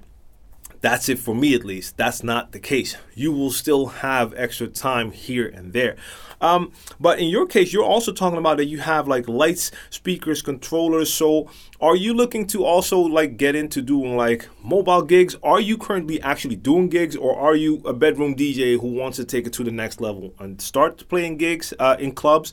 [0.82, 1.96] that's it for me, at least.
[1.96, 2.98] That's not the case.
[3.14, 5.96] You will still have extra time here and there.
[6.42, 10.42] Um, but in your case, you're also talking about that you have like lights, speakers,
[10.42, 11.14] controllers.
[11.14, 15.36] So are you looking to also like get into doing like mobile gigs?
[15.44, 19.26] Are you currently actually doing gigs or are you a bedroom DJ who wants to
[19.26, 22.52] take it to the next level and start playing gigs uh, in clubs?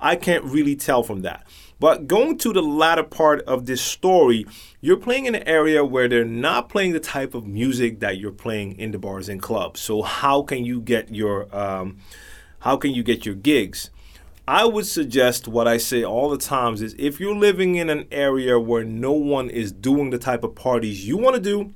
[0.00, 1.46] I can't really tell from that.
[1.80, 4.46] But going to the latter part of this story,
[4.80, 8.32] you're playing in an area where they're not playing the type of music that you're
[8.32, 9.80] playing in the bars and clubs.
[9.80, 11.98] So how can you get your um,
[12.60, 13.90] how can you get your gigs?
[14.48, 18.06] I would suggest what I say all the times is if you're living in an
[18.10, 21.74] area where no one is doing the type of parties you want to do,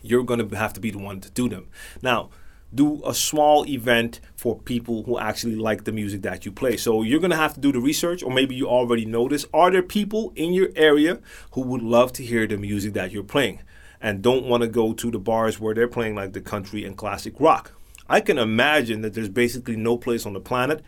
[0.00, 1.66] you're going to have to be the one to do them.
[2.00, 2.30] Now,
[2.74, 6.76] do a small event for people who actually like the music that you play.
[6.76, 9.46] So you're going to have to do the research, or maybe you already know this.
[9.54, 11.20] Are there people in your area
[11.52, 13.60] who would love to hear the music that you're playing
[14.00, 16.96] and don't want to go to the bars where they're playing like the country and
[16.96, 17.72] classic rock?
[18.08, 20.82] I can imagine that there's basically no place on the planet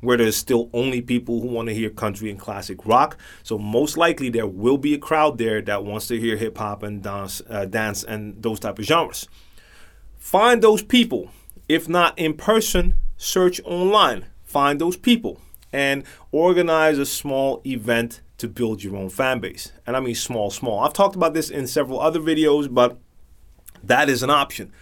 [0.00, 3.16] where there's still only people who want to hear country and classic rock.
[3.42, 6.82] So most likely there will be a crowd there that wants to hear hip hop
[6.82, 9.28] and dance, uh, dance and those type of genres.
[10.22, 11.30] Find those people.
[11.68, 14.26] If not in person, search online.
[14.44, 15.40] Find those people
[15.72, 19.72] and organize a small event to build your own fan base.
[19.84, 20.78] And I mean small, small.
[20.78, 22.98] I've talked about this in several other videos, but
[23.82, 24.72] that is an option.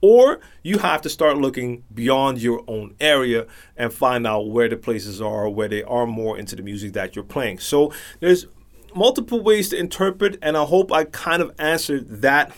[0.00, 4.76] Or you have to start looking beyond your own area and find out where the
[4.76, 7.58] places are, where they are more into the music that you're playing.
[7.58, 8.46] So there's
[8.94, 12.52] multiple ways to interpret, and I hope I kind of answered that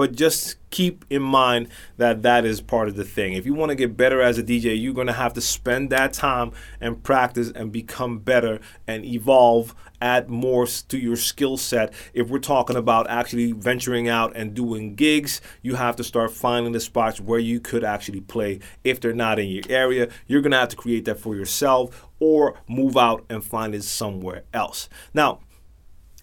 [0.00, 3.34] but just keep in mind that that is part of the thing.
[3.34, 5.90] If you want to get better as a DJ, you're going to have to spend
[5.90, 11.92] that time and practice and become better and evolve, add more to your skill set.
[12.14, 16.72] If we're talking about actually venturing out and doing gigs, you have to start finding
[16.72, 18.60] the spots where you could actually play.
[18.82, 22.08] If they're not in your area, you're going to have to create that for yourself
[22.20, 24.88] or move out and find it somewhere else.
[25.12, 25.40] Now,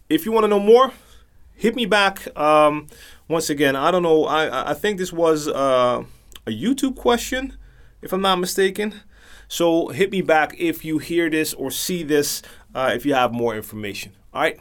[0.10, 0.94] if you want to know more,
[1.58, 2.36] hit me back.
[2.38, 2.88] Um,
[3.28, 4.26] once again, I don't know.
[4.26, 6.04] I I think this was uh,
[6.46, 7.58] a YouTube question,
[8.02, 9.02] if I'm not mistaken.
[9.48, 12.42] So hit me back if you hear this or see this.
[12.76, 14.14] Uh, if you have more information.
[14.34, 14.60] All right.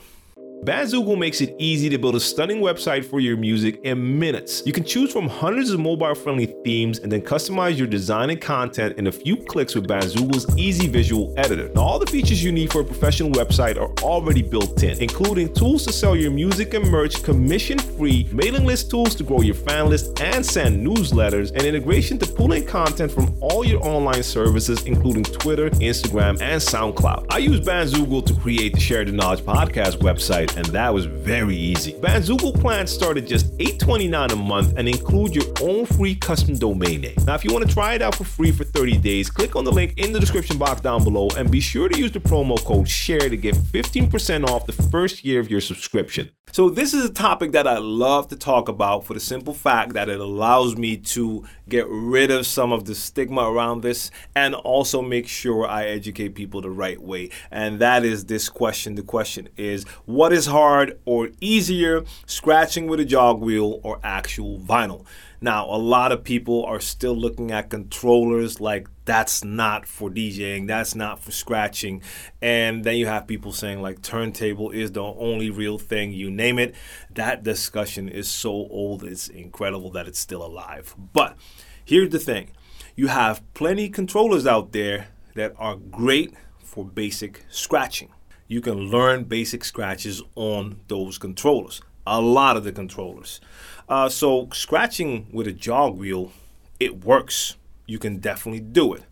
[0.64, 4.64] Bandzoogle makes it easy to build a stunning website for your music in minutes.
[4.66, 8.98] You can choose from hundreds of mobile-friendly themes and then customize your design and content
[8.98, 11.70] in a few clicks with Bandzoogle's easy visual editor.
[11.74, 15.54] Now, all the features you need for a professional website are already built in, including
[15.54, 19.88] tools to sell your music and merch commission-free, mailing list tools to grow your fan
[19.88, 24.82] list and send newsletters, and integration to pull in content from all your online services,
[24.82, 27.26] including Twitter, Instagram, and SoundCloud.
[27.30, 31.56] I use Bandzoogle to create the Share the Knowledge podcast website and that was very
[31.56, 31.94] easy.
[31.94, 37.00] Bandzoogle plans start at just $8.29 a month and include your own free custom domain
[37.00, 37.16] name.
[37.26, 39.64] Now, if you want to try it out for free for 30 days, click on
[39.64, 42.62] the link in the description box down below and be sure to use the promo
[42.64, 46.30] code SHARE to get 15% off the first year of your subscription.
[46.52, 49.94] So, this is a topic that I love to talk about for the simple fact
[49.94, 54.54] that it allows me to get rid of some of the stigma around this and
[54.54, 57.30] also make sure I educate people the right way.
[57.50, 58.94] And that is this question.
[58.94, 64.59] The question is what is hard or easier, scratching with a jog wheel or actual
[64.59, 65.07] vinyl?
[65.40, 70.66] Now, a lot of people are still looking at controllers like that's not for DJing,
[70.66, 72.03] that's not for scratching.
[72.43, 76.59] And then you have people saying like turntable is the only real thing, you name
[76.59, 76.74] it.
[77.14, 80.95] That discussion is so old, it's incredible that it's still alive.
[80.99, 81.37] But
[81.84, 82.51] here's the thing
[82.95, 88.11] you have plenty controllers out there that are great for basic scratching.
[88.49, 93.40] You can learn basic scratches on those controllers, a lot of the controllers.
[93.88, 96.32] Uh, so, scratching with a jog wheel,
[96.78, 97.57] it works.
[97.86, 99.03] You can definitely do it.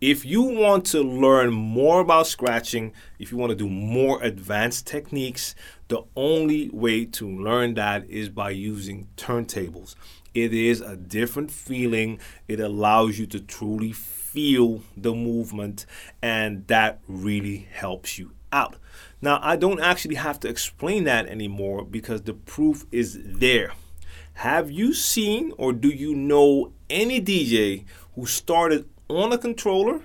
[0.00, 4.86] If you want to learn more about scratching, if you want to do more advanced
[4.86, 5.54] techniques,
[5.88, 9.94] the only way to learn that is by using turntables.
[10.34, 12.18] It is a different feeling.
[12.48, 15.86] It allows you to truly feel the movement,
[16.20, 18.76] and that really helps you out.
[19.20, 23.72] Now, I don't actually have to explain that anymore because the proof is there.
[24.34, 27.84] Have you seen or do you know any DJ
[28.14, 30.00] who started on a controller,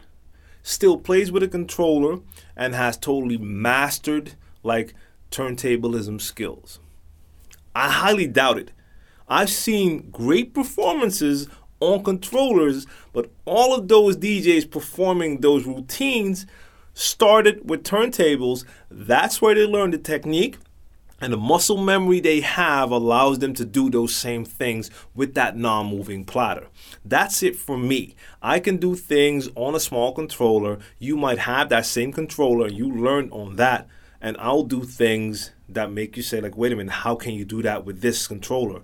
[0.63, 2.19] still plays with a controller,
[2.55, 4.33] and has totally mastered
[4.63, 4.93] like
[5.31, 6.79] turntablism skills?
[7.75, 8.71] I highly doubt it.
[9.27, 11.47] I've seen great performances
[11.79, 16.45] on controllers, but all of those DJs performing those routines
[16.99, 18.65] started with turntables.
[18.91, 20.57] That's where they learned the technique.
[21.21, 25.57] And the muscle memory they have allows them to do those same things with that
[25.57, 26.67] non moving platter.
[27.03, 28.15] That's it for me.
[28.41, 30.79] I can do things on a small controller.
[30.97, 33.89] You might have that same controller, you learn on that,
[34.21, 37.43] and I'll do things that make you say, like, wait a minute, how can you
[37.43, 38.81] do that with this controller?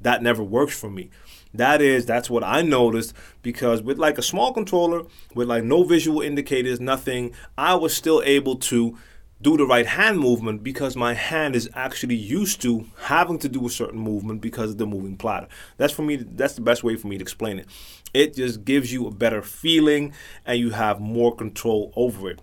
[0.00, 1.10] that never works for me.
[1.58, 5.02] That is, that's what I noticed because with like a small controller,
[5.34, 8.96] with like no visual indicators, nothing, I was still able to
[9.42, 13.66] do the right hand movement because my hand is actually used to having to do
[13.66, 15.48] a certain movement because of the moving platter.
[15.78, 17.66] That's for me, that's the best way for me to explain it.
[18.14, 20.12] It just gives you a better feeling
[20.46, 22.40] and you have more control over it.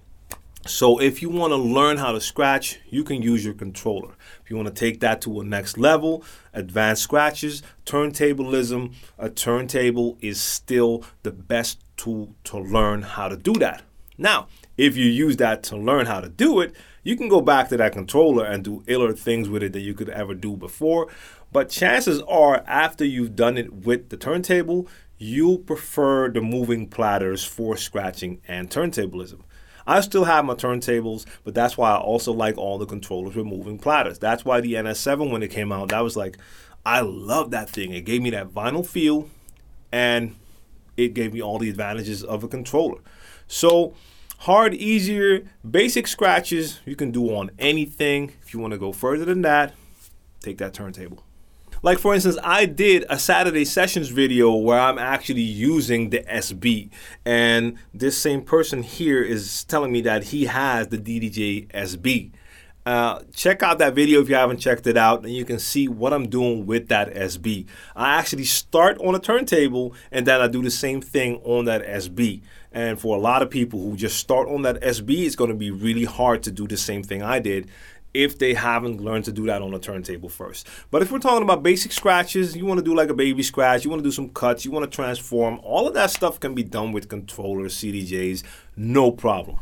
[0.67, 4.15] So if you want to learn how to scratch, you can use your controller.
[4.43, 10.17] If you want to take that to a next level, advanced scratches, turntablism, a turntable
[10.21, 13.83] is still the best tool to learn how to do that.
[14.17, 17.69] Now, if you use that to learn how to do it, you can go back
[17.69, 21.09] to that controller and do iller things with it that you could ever do before.
[21.51, 24.87] But chances are, after you've done it with the turntable,
[25.19, 29.41] you'll prefer the moving platters for scratching and turntablism.
[29.87, 33.45] I still have my turntables, but that's why I also like all the controllers with
[33.45, 34.17] moving platters.
[34.17, 36.37] That's why the NS7 when it came out, that was like,
[36.85, 37.93] I love that thing.
[37.93, 39.29] It gave me that vinyl feel,
[39.91, 40.35] and
[40.97, 42.99] it gave me all the advantages of a controller.
[43.47, 43.93] So
[44.39, 48.33] hard, easier, basic scratches you can do on anything.
[48.41, 49.73] If you want to go further than that,
[50.39, 51.24] take that turntable.
[51.85, 56.89] Like for instance, I did a Saturday sessions video where I'm actually using the SB,
[57.23, 62.31] and this same person here is telling me that he has the DDJ SB.
[62.87, 65.87] Uh, check out that video if you haven't checked it out, and you can see
[65.87, 67.67] what I'm doing with that SB.
[67.95, 71.85] I actually start on a turntable, and then I do the same thing on that
[71.85, 72.41] SB.
[72.71, 75.55] And for a lot of people who just start on that SB, it's going to
[75.55, 77.69] be really hard to do the same thing I did
[78.15, 80.65] if they haven't learned to do that on a turntable first.
[80.89, 83.83] But if we're talking about basic scratches, you want to do like a baby scratch,
[83.83, 86.55] you want to do some cuts, you want to transform, all of that stuff can
[86.55, 88.43] be done with controllers, CDJs,
[88.77, 89.59] no problem.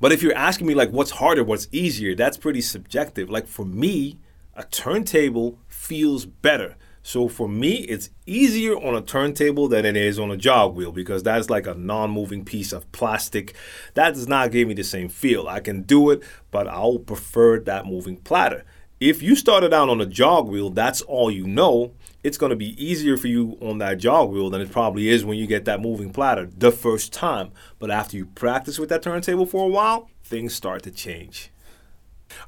[0.00, 3.28] But if you're asking me like what's harder, what's easier, that's pretty subjective.
[3.28, 4.18] Like for me,
[4.54, 10.18] a turntable feels better so for me, it's easier on a turntable than it is
[10.18, 13.54] on a jog wheel because that's like a non-moving piece of plastic.
[13.94, 15.48] That does not give me the same feel.
[15.48, 18.64] I can do it, but I'll prefer that moving platter.
[19.00, 21.92] If you started out on a jog wheel, that's all you know.
[22.22, 25.24] It's going to be easier for you on that jog wheel than it probably is
[25.24, 27.50] when you get that moving platter the first time.
[27.80, 31.50] But after you practice with that turntable for a while, things start to change.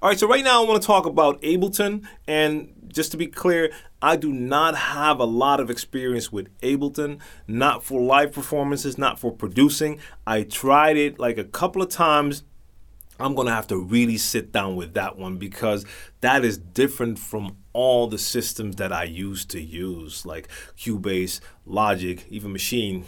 [0.00, 2.06] All right, so right now I want to talk about Ableton.
[2.28, 3.70] And just to be clear,
[4.00, 9.18] I do not have a lot of experience with Ableton, not for live performances, not
[9.18, 9.98] for producing.
[10.26, 12.44] I tried it like a couple of times.
[13.20, 15.84] I'm going to have to really sit down with that one because
[16.20, 22.24] that is different from all the systems that I used to use, like Cubase, Logic,
[22.28, 23.04] even Machine.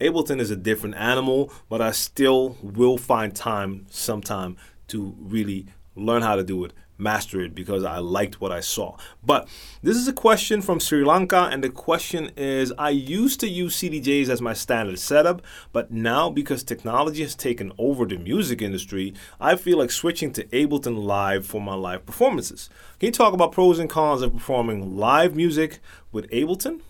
[0.00, 4.56] Ableton is a different animal, but I still will find time sometime
[4.88, 8.96] to really learn how to do it master it because I liked what I saw.
[9.24, 9.48] But
[9.82, 13.76] this is a question from Sri Lanka, and the question is I used to use
[13.76, 15.42] CDJs as my standard setup,
[15.72, 20.44] but now because technology has taken over the music industry, I feel like switching to
[20.44, 22.70] Ableton Live for my live performances.
[22.98, 25.80] Can you talk about pros and cons of performing live music
[26.12, 26.80] with Ableton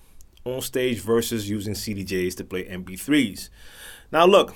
[0.45, 3.49] on stage versus using CDJs to play MP3s?
[4.13, 4.55] Now, look,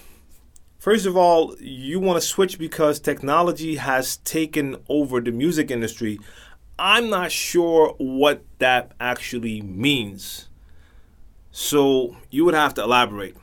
[0.89, 6.19] First of all, you want to switch because technology has taken over the music industry.
[6.79, 10.49] I'm not sure what that actually means.
[11.51, 13.37] So you would have to elaborate.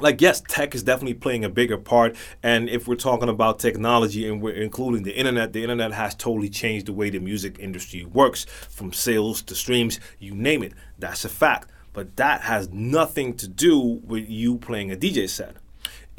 [0.00, 2.14] Like, yes, tech is definitely playing a bigger part.
[2.40, 6.50] And if we're talking about technology and we're including the internet, the internet has totally
[6.50, 10.74] changed the way the music industry works from sales to streams, you name it.
[11.00, 11.68] That's a fact.
[11.92, 15.56] But that has nothing to do with you playing a DJ set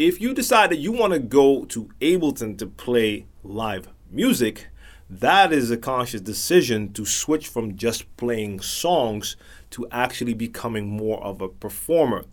[0.08, 4.68] if you decide that you want to go to Ableton to play live music,
[5.08, 9.36] that is a conscious decision to switch from just playing songs
[9.70, 12.26] to actually becoming more of a performer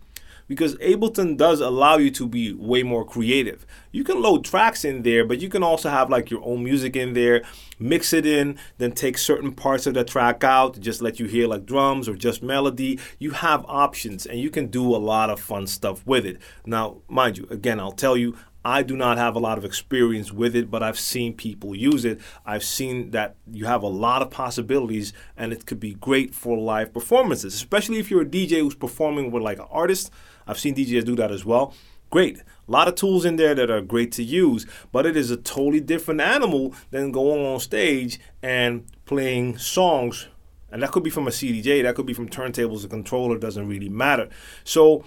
[0.49, 3.65] because Ableton does allow you to be way more creative.
[3.91, 6.95] You can load tracks in there, but you can also have like your own music
[6.95, 7.43] in there,
[7.77, 11.47] mix it in, then take certain parts of the track out, just let you hear
[11.47, 12.99] like drums or just melody.
[13.19, 16.39] You have options and you can do a lot of fun stuff with it.
[16.65, 18.35] Now, mind you, again, I'll tell you,
[18.65, 22.03] I do not have a lot of experience with it, but I've seen people use
[22.03, 22.19] it.
[22.45, 26.57] I've seen that you have a lot of possibilities and it could be great for
[26.57, 30.11] live performances, especially if you're a DJ who's performing with like an artist.
[30.49, 31.75] I've seen DJs do that as well.
[32.09, 32.39] Great.
[32.39, 35.37] A lot of tools in there that are great to use, but it is a
[35.37, 40.27] totally different animal than going on stage and playing songs.
[40.71, 43.67] And that could be from a CDJ, that could be from turntables, a controller, doesn't
[43.67, 44.27] really matter.
[44.63, 45.03] So,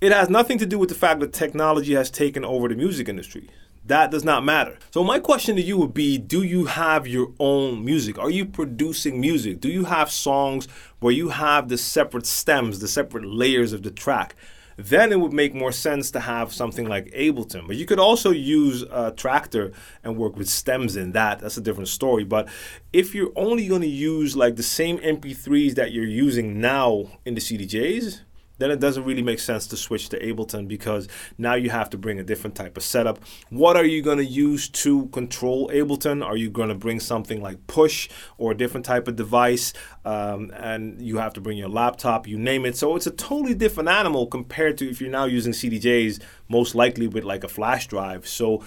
[0.00, 3.08] it has nothing to do with the fact that technology has taken over the music
[3.08, 3.48] industry.
[3.86, 4.78] That does not matter.
[4.90, 8.18] So, my question to you would be Do you have your own music?
[8.18, 9.60] Are you producing music?
[9.60, 10.66] Do you have songs
[10.98, 14.34] where you have the separate stems, the separate layers of the track?
[14.76, 17.66] Then it would make more sense to have something like Ableton.
[17.66, 19.72] But you could also use a Traktor
[20.04, 21.38] and work with stems in that.
[21.38, 22.24] That's a different story.
[22.24, 22.48] But
[22.92, 27.34] if you're only going to use like the same MP3s that you're using now in
[27.34, 28.20] the CDJs,
[28.58, 31.98] then it doesn't really make sense to switch to Ableton because now you have to
[31.98, 33.18] bring a different type of setup.
[33.50, 36.24] What are you going to use to control Ableton?
[36.24, 39.72] Are you going to bring something like Push or a different type of device?
[40.04, 42.76] Um, and you have to bring your laptop, you name it.
[42.76, 47.06] So it's a totally different animal compared to if you're now using CDJs, most likely
[47.06, 48.26] with like a flash drive.
[48.26, 48.64] So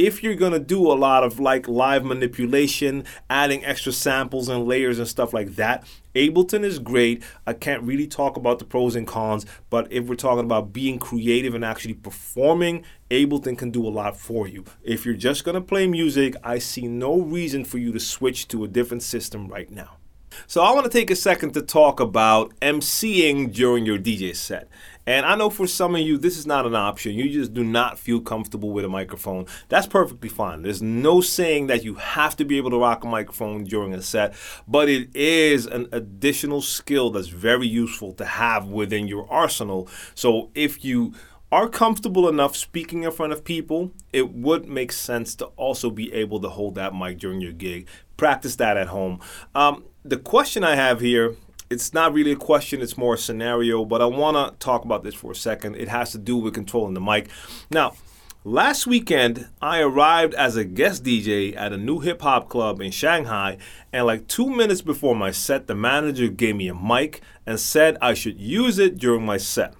[0.00, 4.66] if you're going to do a lot of like live manipulation, adding extra samples and
[4.66, 7.22] layers and stuff like that, Ableton is great.
[7.46, 10.98] I can't really talk about the pros and cons, but if we're talking about being
[10.98, 14.64] creative and actually performing, Ableton can do a lot for you.
[14.82, 18.48] If you're just going to play music, I see no reason for you to switch
[18.48, 19.98] to a different system right now.
[20.46, 24.68] So, I want to take a second to talk about MCing during your DJ set.
[25.06, 27.14] And I know for some of you, this is not an option.
[27.14, 29.46] You just do not feel comfortable with a microphone.
[29.68, 30.62] That's perfectly fine.
[30.62, 34.02] There's no saying that you have to be able to rock a microphone during a
[34.02, 34.34] set,
[34.68, 39.88] but it is an additional skill that's very useful to have within your arsenal.
[40.14, 41.14] So if you
[41.52, 46.12] are comfortable enough speaking in front of people, it would make sense to also be
[46.12, 47.88] able to hold that mic during your gig.
[48.16, 49.20] Practice that at home.
[49.54, 51.34] Um, the question I have here
[51.70, 55.04] it's not really a question, it's more a scenario, but I want to talk about
[55.04, 55.76] this for a second.
[55.76, 57.28] It has to do with controlling the mic.
[57.70, 57.94] Now,
[58.42, 62.90] last weekend, I arrived as a guest DJ at a new hip hop club in
[62.90, 63.56] Shanghai,
[63.92, 67.96] and like two minutes before my set, the manager gave me a mic and said
[68.02, 69.74] I should use it during my set.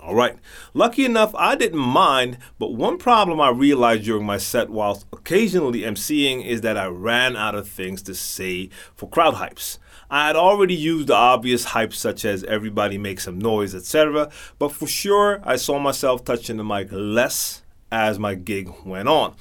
[0.00, 0.36] All right.
[0.74, 5.82] Lucky enough, I didn't mind, but one problem I realized during my set whilst occasionally
[5.82, 9.78] emceeing is that I ran out of things to say for crowd hypes.
[10.12, 14.30] I had already used the obvious hype such as everybody make some noise, etc.
[14.58, 19.34] But for sure, I saw myself touching the mic less as my gig went on.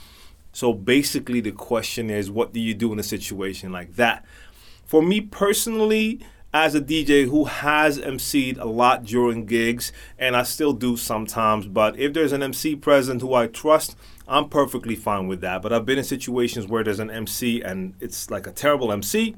[0.53, 4.24] So basically, the question is what do you do in a situation like that?
[4.86, 6.22] For me personally,
[6.53, 11.67] as a DJ who has emceed a lot during gigs, and I still do sometimes,
[11.67, 15.61] but if there's an MC present who I trust, I'm perfectly fine with that.
[15.61, 19.36] But I've been in situations where there's an MC and it's like a terrible MC,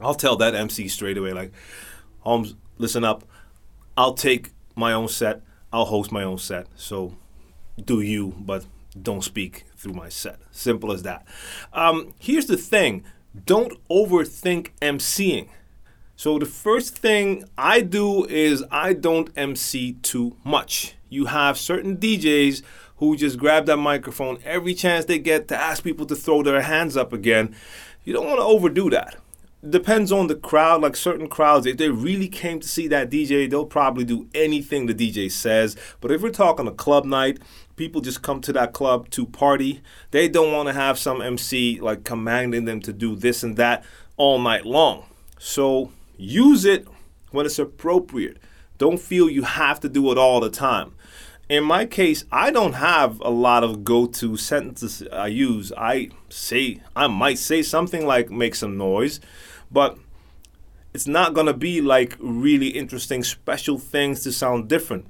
[0.00, 1.52] I'll tell that MC straight away, like,
[2.20, 3.24] Holmes, listen up.
[3.96, 5.42] I'll take my own set.
[5.72, 6.66] I'll host my own set.
[6.74, 7.16] So
[7.82, 8.66] do you, but
[9.00, 10.40] don't speak through my set.
[10.50, 11.26] Simple as that.
[11.72, 13.04] Um, here's the thing
[13.46, 15.48] don't overthink MCing.
[16.16, 20.94] So the first thing I do is I don't MC too much.
[21.08, 22.62] You have certain DJs
[22.96, 26.60] who just grab that microphone every chance they get to ask people to throw their
[26.60, 27.56] hands up again.
[28.04, 29.16] You don't want to overdo that.
[29.68, 30.80] Depends on the crowd.
[30.80, 34.86] Like certain crowds, if they really came to see that DJ, they'll probably do anything
[34.86, 35.76] the DJ says.
[36.00, 37.38] But if we're talking a club night,
[37.76, 39.82] people just come to that club to party.
[40.12, 43.84] They don't want to have some MC like commanding them to do this and that
[44.16, 45.04] all night long.
[45.38, 46.86] So use it
[47.30, 48.38] when it's appropriate.
[48.78, 50.94] Don't feel you have to do it all the time
[51.50, 55.72] in my case, I don't have a lot of go-to sentences I use.
[55.76, 59.18] I say I might say something like make some noise,
[59.70, 59.98] but
[60.92, 65.06] it's not to be like really interesting special things to sound different.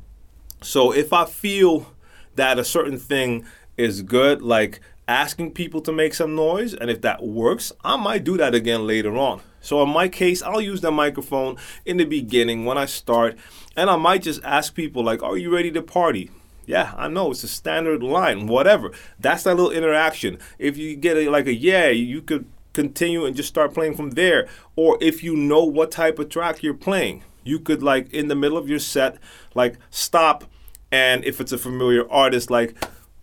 [0.63, 1.93] So if I feel
[2.37, 3.47] that a certain thing
[3.77, 8.25] is good, like asking people to make some noise, and if that works, I might
[8.25, 9.41] do that again later on.
[9.61, 13.37] So in my case, I'll use the microphone in the beginning when I start,
[13.77, 16.31] and I might just ask people like, "Are you ready to party?"
[16.67, 18.93] Yeah, I know it's a standard line, whatever.
[19.19, 20.39] That's that little interaction.
[20.59, 24.11] If you get a, like a yeah, you could continue and just start playing from
[24.11, 24.49] there.
[24.77, 28.35] Or if you know what type of track you're playing, you could like in the
[28.35, 29.19] middle of your set,
[29.55, 30.45] like stop,
[30.93, 32.77] and if it's a familiar artist, like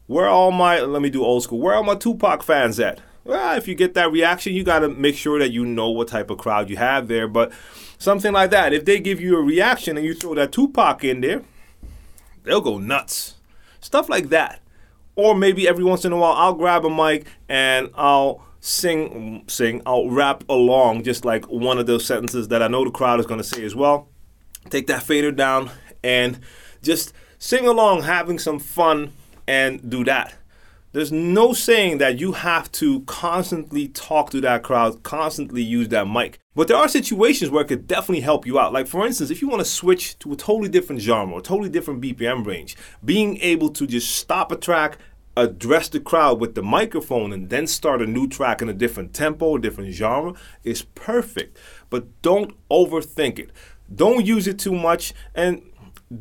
[0.08, 1.60] where all my let me do old school.
[1.60, 3.02] Where are my Tupac fans at?
[3.28, 6.08] well, if you get that reaction, you got to make sure that you know what
[6.08, 7.28] type of crowd you have there.
[7.28, 7.52] But
[7.98, 11.20] something like that, if they give you a reaction and you throw that Tupac in
[11.20, 11.42] there,
[12.44, 13.36] they'll go nuts.
[13.82, 14.62] Stuff like that.
[15.16, 19.82] Or maybe every once in a while, I'll grab a mic and I'll sing, sing,
[19.86, 23.26] I'll rap along just like one of those sentences that I know the crowd is
[23.26, 24.10] going to say as well.
[24.70, 25.72] Take that fader down
[26.04, 26.40] and
[26.82, 29.14] just sing along, having some fun,
[29.48, 30.36] and do that.
[30.92, 36.08] There's no saying that you have to constantly talk to that crowd, constantly use that
[36.08, 36.40] mic.
[36.56, 38.74] But there are situations where it could definitely help you out.
[38.74, 41.70] Like, for instance, if you want to switch to a totally different genre, a totally
[41.70, 44.98] different BPM range, being able to just stop a track,
[45.38, 49.14] address the crowd with the microphone, and then start a new track in a different
[49.14, 50.34] tempo, a different genre
[50.64, 51.58] is perfect.
[51.90, 53.52] But don't overthink it.
[53.94, 55.14] Don't use it too much.
[55.36, 55.62] And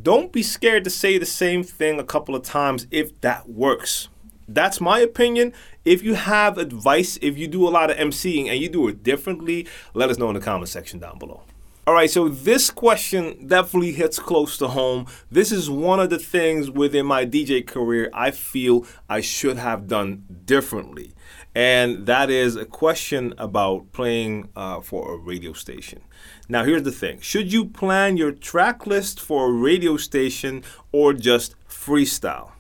[0.03, 4.09] don't be scared to say the same thing a couple of times if that works.
[4.49, 5.53] That's my opinion.
[5.85, 9.03] If you have advice, if you do a lot of MCing and you do it
[9.03, 11.43] differently, let us know in the comment section down below.
[11.89, 15.07] All right, so this question definitely hits close to home.
[15.31, 19.87] This is one of the things within my DJ career I feel I should have
[19.87, 21.13] done differently.
[21.55, 26.01] And that is a question about playing uh, for a radio station.
[26.49, 31.13] Now, here's the thing should you plan your track list for a radio station or
[31.13, 32.51] just freestyle?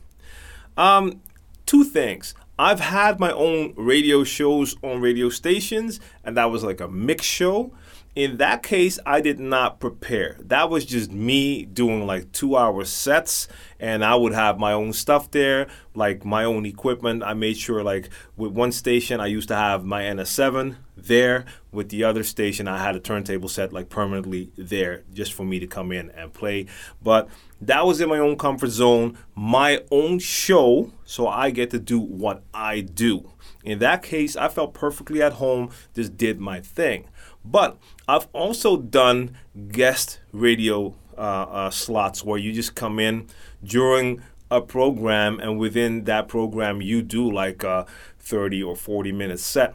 [0.77, 1.21] Um,
[1.67, 2.33] two things.
[2.61, 7.27] I've had my own radio shows on radio stations, and that was like a mix
[7.27, 7.73] show.
[8.17, 10.39] In that case, I did not prepare.
[10.41, 13.47] That was just me doing like two hour sets,
[13.79, 17.23] and I would have my own stuff there, like my own equipment.
[17.23, 21.45] I made sure, like, with one station, I used to have my NS7 there.
[21.71, 25.59] With the other station, I had a turntable set, like, permanently there just for me
[25.59, 26.69] to come in and play.
[27.03, 27.29] But
[27.61, 31.99] that was in my own comfort zone, my own show, so I get to do
[31.99, 33.33] what I do.
[33.63, 37.09] In that case, I felt perfectly at home, just did my thing.
[37.45, 37.79] But
[38.09, 39.37] I've also done
[39.69, 43.27] guest radio uh, uh, slots where you just come in
[43.65, 47.85] during a program, and within that program, you do like a
[48.21, 49.75] 30 or 40 minute set.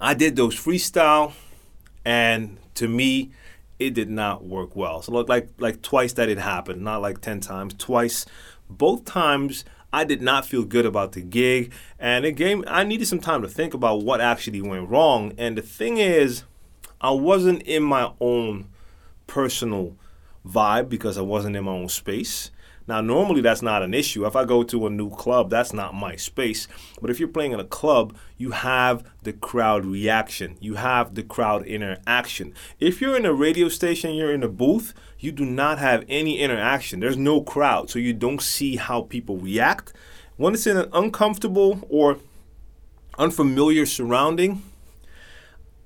[0.00, 1.32] I did those freestyle,
[2.04, 3.32] and to me,
[3.78, 5.02] it did not work well.
[5.02, 8.24] So like like twice that it happened, not like 10 times, twice.
[8.70, 13.06] Both times I did not feel good about the gig and the game I needed
[13.06, 15.32] some time to think about what actually went wrong.
[15.38, 16.44] And the thing is,
[17.00, 18.68] I wasn't in my own
[19.26, 19.96] personal
[20.46, 22.50] vibe because I wasn't in my own space.
[22.88, 24.26] Now, normally that's not an issue.
[24.26, 26.68] If I go to a new club, that's not my space.
[27.00, 31.24] But if you're playing in a club, you have the crowd reaction, you have the
[31.24, 32.54] crowd interaction.
[32.78, 36.38] If you're in a radio station, you're in a booth, you do not have any
[36.38, 37.00] interaction.
[37.00, 39.92] There's no crowd, so you don't see how people react.
[40.36, 42.18] When it's in an uncomfortable or
[43.18, 44.62] unfamiliar surrounding,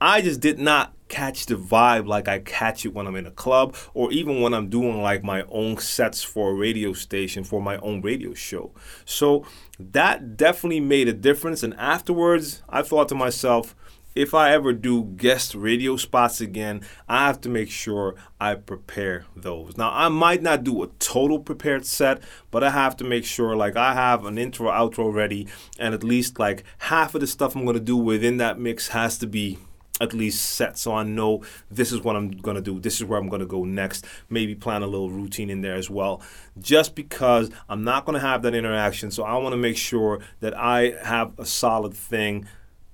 [0.01, 3.31] I just did not catch the vibe like I catch it when I'm in a
[3.33, 7.61] club or even when I'm doing like my own sets for a radio station for
[7.61, 8.73] my own radio show.
[9.05, 9.45] So
[9.79, 11.63] that definitely made a difference.
[11.63, 13.75] And afterwards, I thought to myself,
[14.15, 19.27] if I ever do guest radio spots again, I have to make sure I prepare
[19.37, 19.77] those.
[19.77, 23.55] Now, I might not do a total prepared set, but I have to make sure
[23.55, 25.47] like I have an intro, outro ready,
[25.79, 28.89] and at least like half of the stuff I'm going to do within that mix
[28.89, 29.59] has to be
[30.01, 32.81] at least set so I know this is what I'm going to do.
[32.81, 34.07] This is where I'm going to go next.
[34.29, 36.23] Maybe plan a little routine in there as well.
[36.59, 39.11] Just because I'm not going to have that interaction.
[39.11, 42.47] So I want to make sure that I have a solid thing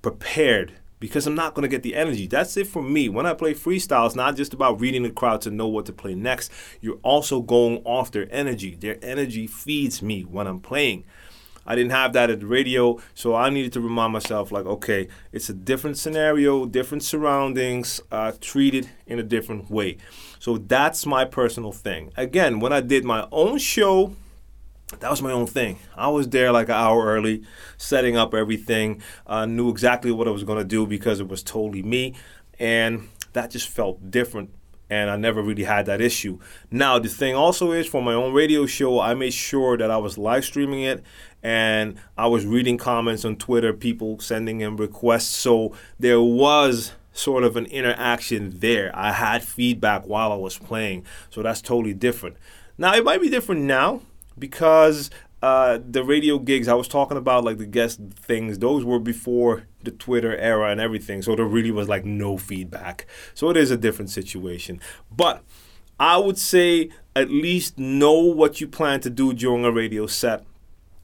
[0.02, 2.26] prepared because I'm not going to get the energy.
[2.26, 3.08] That's it for me.
[3.08, 5.92] When I play freestyle, it's not just about reading the crowd to know what to
[5.92, 6.50] play next.
[6.80, 8.74] You're also going off their energy.
[8.74, 11.04] Their energy feeds me when I'm playing.
[11.66, 15.08] I didn't have that at the radio, so I needed to remind myself, like, okay,
[15.32, 19.98] it's a different scenario, different surroundings, uh, treated in a different way.
[20.38, 22.12] So that's my personal thing.
[22.16, 24.14] Again, when I did my own show,
[25.00, 25.78] that was my own thing.
[25.96, 27.42] I was there like an hour early,
[27.76, 29.02] setting up everything.
[29.26, 32.14] I uh, knew exactly what I was to do because it was totally me.
[32.60, 34.50] And that just felt different
[34.88, 36.38] and I never really had that issue.
[36.70, 39.96] Now, the thing also is for my own radio show, I made sure that I
[39.96, 41.02] was live streaming it
[41.46, 45.28] and I was reading comments on Twitter, people sending in requests.
[45.28, 48.90] So there was sort of an interaction there.
[48.92, 51.06] I had feedback while I was playing.
[51.30, 52.36] So that's totally different.
[52.76, 54.00] Now, it might be different now
[54.36, 55.08] because
[55.40, 59.68] uh, the radio gigs I was talking about, like the guest things, those were before
[59.84, 61.22] the Twitter era and everything.
[61.22, 63.06] So there really was like no feedback.
[63.34, 64.80] So it is a different situation.
[65.12, 65.44] But
[66.00, 70.44] I would say at least know what you plan to do during a radio set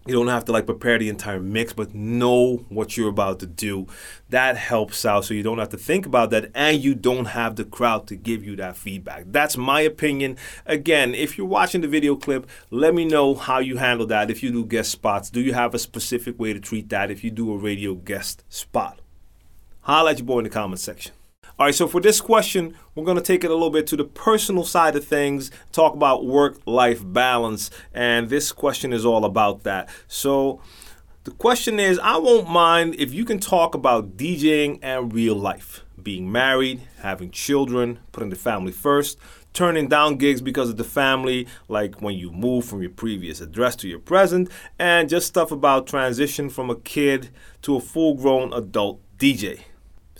[0.06, 3.46] you don't have to like prepare the entire mix but know what you're about to
[3.46, 3.86] do.
[4.30, 7.56] That helps out so you don't have to think about that and you don't have
[7.56, 9.24] the crowd to give you that feedback.
[9.28, 10.36] That's my opinion.
[10.66, 14.30] Again if you're watching the video clip let me know how you handle that.
[14.30, 17.22] If you do guest spots do you have a specific way to treat that if
[17.22, 19.00] you do a radio guest spot?
[19.86, 21.12] At your boy in the comment section
[21.62, 23.96] all right, so for this question, we're going to take it a little bit to
[23.96, 27.70] the personal side of things, talk about work life balance.
[27.94, 29.88] And this question is all about that.
[30.08, 30.60] So
[31.22, 35.84] the question is I won't mind if you can talk about DJing and real life,
[36.02, 39.16] being married, having children, putting the family first,
[39.52, 43.76] turning down gigs because of the family, like when you move from your previous address
[43.76, 44.50] to your present,
[44.80, 49.60] and just stuff about transition from a kid to a full grown adult DJ.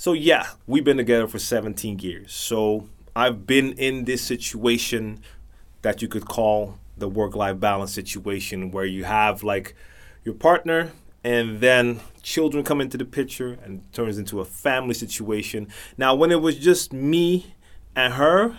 [0.02, 2.32] So yeah, we've been together for 17 years.
[2.32, 5.20] So I've been in this situation
[5.82, 9.76] that you could call the work-life balance situation where you have like
[10.24, 10.90] your partner
[11.22, 15.68] and then children come into the picture and turns into a family situation.
[15.96, 17.54] Now, when it was just me
[17.94, 18.58] and her,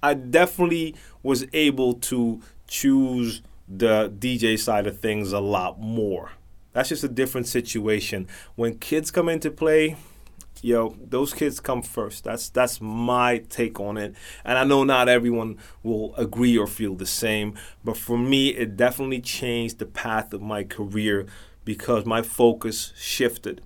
[0.00, 0.94] I definitely
[1.24, 6.30] was able to choose the DJ side of things a lot more.
[6.72, 8.28] That's just a different situation.
[8.54, 9.96] When kids come into play,
[10.62, 12.24] yo, those kids come first.
[12.24, 14.14] That's that's my take on it.
[14.44, 17.54] And I know not everyone will agree or feel the same,
[17.84, 21.26] but for me it definitely changed the path of my career
[21.64, 23.60] because my focus shifted.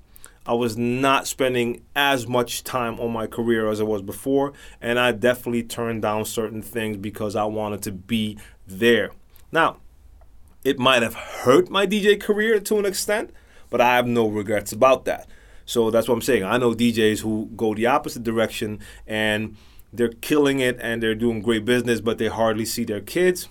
[0.48, 4.98] I was not spending as much time on my career as I was before, and
[4.98, 9.10] I definitely turned down certain things because I wanted to be there.
[9.50, 9.78] Now,
[10.62, 13.30] it might have hurt my DJ career to an extent,
[13.70, 15.28] but I have no regrets about that.
[15.66, 16.44] So that's what I'm saying.
[16.44, 19.56] I know DJs who go the opposite direction and
[19.92, 23.48] they're killing it and they're doing great business, but they hardly see their kids.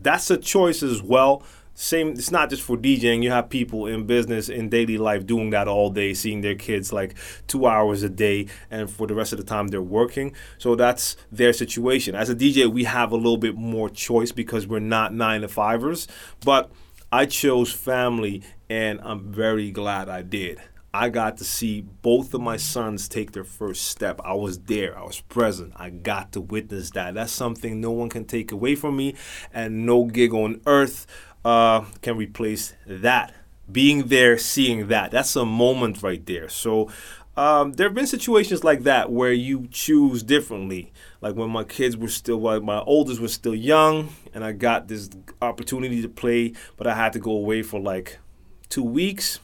[0.00, 1.42] That's a choice as well.
[1.76, 3.24] Same, it's not just for DJing.
[3.24, 6.92] You have people in business, in daily life, doing that all day, seeing their kids
[6.92, 7.16] like
[7.48, 10.32] two hours a day, and for the rest of the time they're working.
[10.58, 12.14] So that's their situation.
[12.14, 15.48] As a DJ, we have a little bit more choice because we're not nine to
[15.48, 16.06] fivers.
[16.44, 16.70] But
[17.10, 20.60] I chose family, and I'm very glad I did.
[20.94, 24.20] I got to see both of my sons take their first step.
[24.24, 27.14] I was there, I was present, I got to witness that.
[27.14, 29.16] That's something no one can take away from me,
[29.52, 31.08] and no gig on earth
[31.44, 33.34] uh, can replace that.
[33.70, 36.48] Being there, seeing that, that's a moment right there.
[36.48, 36.88] So,
[37.36, 40.92] um, there have been situations like that where you choose differently.
[41.20, 44.86] Like when my kids were still, like my oldest was still young, and I got
[44.86, 45.10] this
[45.42, 48.20] opportunity to play, but I had to go away for like
[48.68, 49.40] two weeks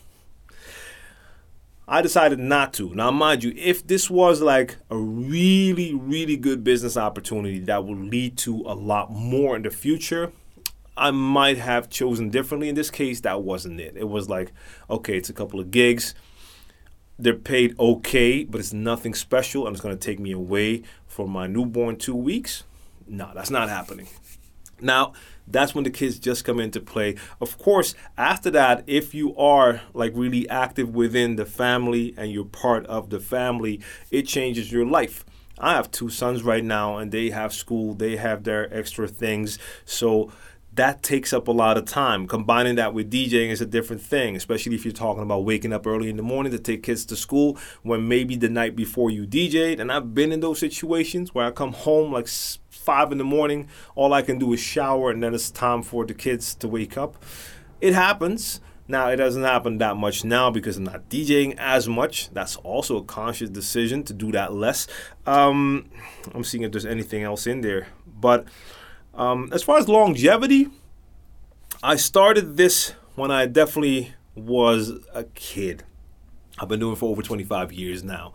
[1.93, 2.95] I decided not to.
[2.95, 7.99] Now, mind you, if this was like a really, really good business opportunity that would
[7.99, 10.31] lead to a lot more in the future,
[10.97, 12.69] I might have chosen differently.
[12.69, 13.97] In this case, that wasn't it.
[13.97, 14.53] It was like,
[14.89, 16.15] okay, it's a couple of gigs.
[17.19, 21.27] They're paid okay, but it's nothing special, and it's going to take me away for
[21.27, 22.63] my newborn two weeks.
[23.09, 24.07] No, that's not happening.
[24.83, 25.13] Now,
[25.47, 27.17] that's when the kids just come into play.
[27.41, 32.45] Of course, after that, if you are like really active within the family and you're
[32.45, 35.25] part of the family, it changes your life.
[35.59, 39.59] I have two sons right now and they have school, they have their extra things.
[39.85, 40.33] So
[40.73, 42.27] that takes up a lot of time.
[42.27, 45.87] Combining that with DJing is a different thing, especially if you're talking about waking up
[45.87, 49.27] early in the morning to take kids to school when maybe the night before you
[49.27, 49.81] DJed.
[49.81, 52.29] And I've been in those situations where I come home like
[52.81, 56.05] five in the morning, all I can do is shower, and then it's time for
[56.05, 57.23] the kids to wake up.
[57.81, 58.61] It happens.
[58.89, 62.31] Now, it doesn't happen that much now because I'm not DJing as much.
[62.31, 64.89] That's also a conscious decision to do that less.
[65.27, 65.89] Um,
[66.35, 67.87] I'm seeing if there's anything else in there.
[68.05, 68.47] But
[69.15, 70.69] um, as far as longevity,
[71.83, 75.85] I started this when I definitely was a kid.
[76.59, 78.33] I've been doing it for over 25 years now.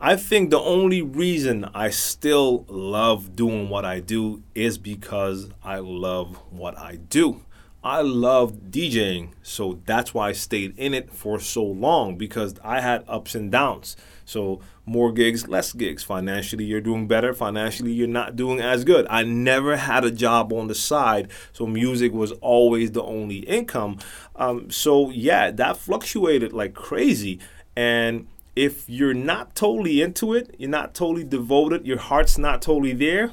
[0.00, 5.78] I think the only reason I still love doing what I do is because I
[5.78, 7.42] love what I do.
[7.82, 12.80] I love DJing, so that's why I stayed in it for so long because I
[12.80, 13.94] had ups and downs.
[14.24, 16.02] So, more gigs, less gigs.
[16.02, 17.34] Financially, you're doing better.
[17.34, 19.06] Financially, you're not doing as good.
[19.10, 23.98] I never had a job on the side, so music was always the only income.
[24.34, 27.38] Um, so, yeah, that fluctuated like crazy.
[27.76, 32.92] And if you're not totally into it, you're not totally devoted, your heart's not totally
[32.92, 33.32] there,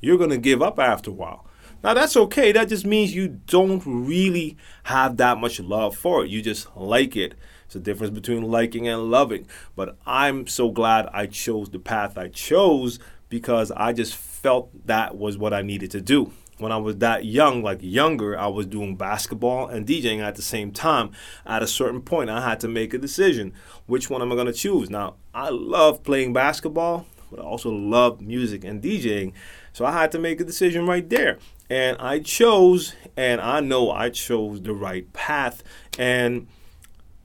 [0.00, 1.46] you're going to give up after a while.
[1.82, 2.50] Now that's okay.
[2.50, 6.30] That just means you don't really have that much love for it.
[6.30, 7.34] You just like it.
[7.66, 9.46] It's a difference between liking and loving.
[9.76, 12.98] But I'm so glad I chose the path I chose
[13.28, 16.32] because I just felt that was what I needed to do.
[16.58, 20.42] When I was that young, like younger, I was doing basketball and DJing at the
[20.42, 21.10] same time.
[21.44, 23.52] At a certain point, I had to make a decision.
[23.86, 24.88] Which one am I going to choose?
[24.88, 29.32] Now, I love playing basketball, but I also love music and DJing.
[29.72, 31.38] So I had to make a decision right there.
[31.68, 35.64] And I chose, and I know I chose the right path.
[35.98, 36.46] And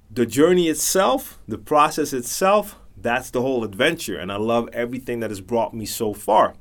[0.09, 4.17] the journey itself, the process itself, that's the whole adventure.
[4.17, 6.55] And I love everything that has brought me so far,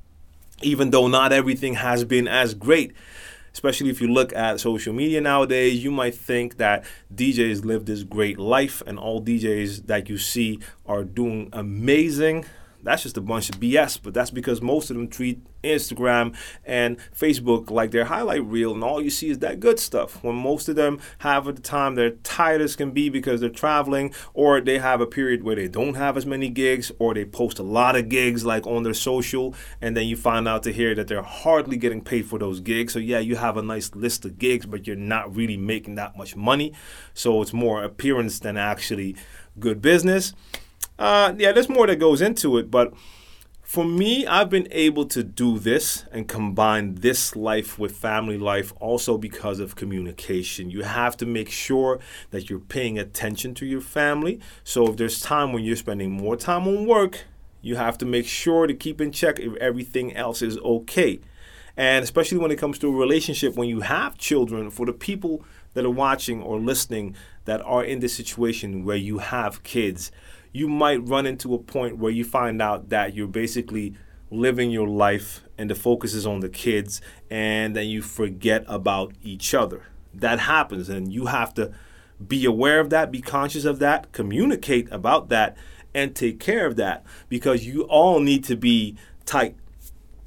[0.63, 2.93] even though not everything has been as great.
[3.53, 8.05] Especially if you look at social media nowadays, you might think that DJs live this
[8.05, 12.45] great life and all DJs that you see are doing amazing
[12.83, 13.99] that's just a bunch of BS.
[14.03, 18.85] But that's because most of them treat Instagram and Facebook like their highlight reel, and
[18.85, 20.23] all you see is that good stuff.
[20.23, 23.51] When most of them have at the time they're tired as can be because they're
[23.51, 27.25] traveling, or they have a period where they don't have as many gigs, or they
[27.25, 30.73] post a lot of gigs like on their social, and then you find out to
[30.73, 32.93] hear that they're hardly getting paid for those gigs.
[32.93, 36.17] So yeah, you have a nice list of gigs, but you're not really making that
[36.17, 36.73] much money.
[37.15, 39.17] So it's more appearance than actually
[39.59, 40.33] good business.
[40.99, 42.93] Uh, yeah, there's more that goes into it, but
[43.69, 48.73] for me, I've been able to do this and combine this life with family life
[48.81, 50.71] also because of communication.
[50.71, 52.01] You have to make sure
[52.31, 54.41] that you're paying attention to your family.
[54.65, 57.27] So if there's time when you're spending more time on work,
[57.61, 61.21] you have to make sure to keep in check if everything else is okay.
[61.77, 65.45] And especially when it comes to a relationship, when you have children, for the people
[65.75, 67.15] that are watching or listening
[67.45, 70.11] that are in this situation where you have kids,
[70.59, 73.95] you might run into a point where you find out that you're basically
[74.31, 77.01] living your life and the focus is on the kids
[77.31, 79.85] and then you forget about each other.
[80.13, 81.73] That happens and you have to
[82.27, 85.57] be aware of that, be conscious of that, communicate about that,
[85.95, 89.55] and take care of that because you all need to be tight.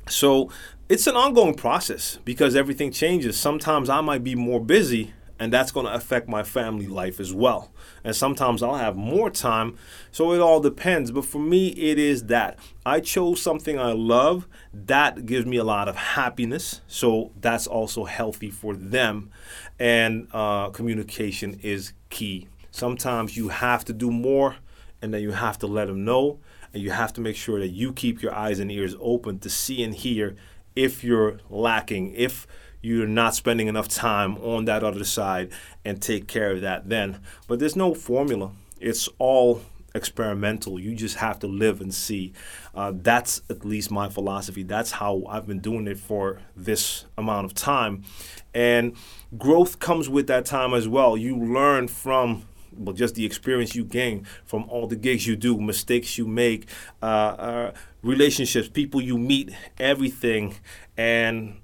[0.08, 0.50] So
[0.88, 3.38] it's an ongoing process because everything changes.
[3.38, 7.34] Sometimes I might be more busy and that's going to affect my family life as
[7.34, 7.72] well.
[8.04, 9.76] And sometimes I'll have more time,
[10.12, 11.10] so it all depends.
[11.10, 15.64] But for me, it is that I chose something I love that gives me a
[15.64, 19.32] lot of happiness, so that's also healthy for them.
[19.80, 22.48] And uh, communication is key.
[22.70, 24.58] Sometimes you have to do more,
[25.02, 26.38] and then you have to let them know,
[26.72, 29.50] and you have to make sure that you keep your eyes and ears open to
[29.50, 30.36] see and hear
[30.76, 32.46] if you're lacking, if
[32.82, 35.52] you're not spending enough time on that other side
[35.86, 37.20] and take care of that then.
[37.48, 38.52] But there's no formula.
[38.80, 39.62] It's all
[39.94, 40.80] experimental.
[40.80, 42.34] You just have to live and see.
[42.74, 44.64] Uh, that's at least my philosophy.
[44.64, 48.04] That's how I've been doing it for this amount of time.
[48.54, 48.96] And
[49.38, 51.18] growth comes with that time as well.
[51.18, 55.60] You learn from well, just the experience you gain from all the gigs you do,
[55.60, 56.68] mistakes you make,
[57.02, 60.56] uh, uh, relationships, people you meet, everything.
[60.98, 61.61] And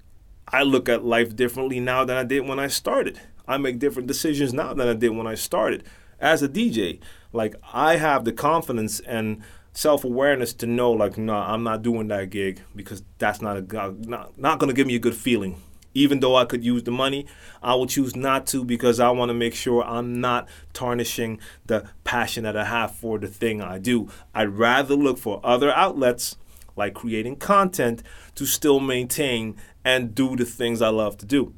[0.49, 3.19] I look at life differently now than I did when I started.
[3.47, 5.83] I make different decisions now than I did when I started.
[6.19, 6.99] As a DJ,
[7.33, 9.41] like I have the confidence and
[9.73, 13.57] self awareness to know, like, no, nah, I'm not doing that gig because that's not
[13.57, 15.61] a not not gonna give me a good feeling.
[15.93, 17.25] Even though I could use the money,
[17.61, 21.89] I will choose not to because I want to make sure I'm not tarnishing the
[22.03, 24.07] passion that I have for the thing I do.
[24.33, 26.35] I'd rather look for other outlets
[26.77, 28.03] like creating content,
[28.35, 31.53] to still maintain and do the things I love to do.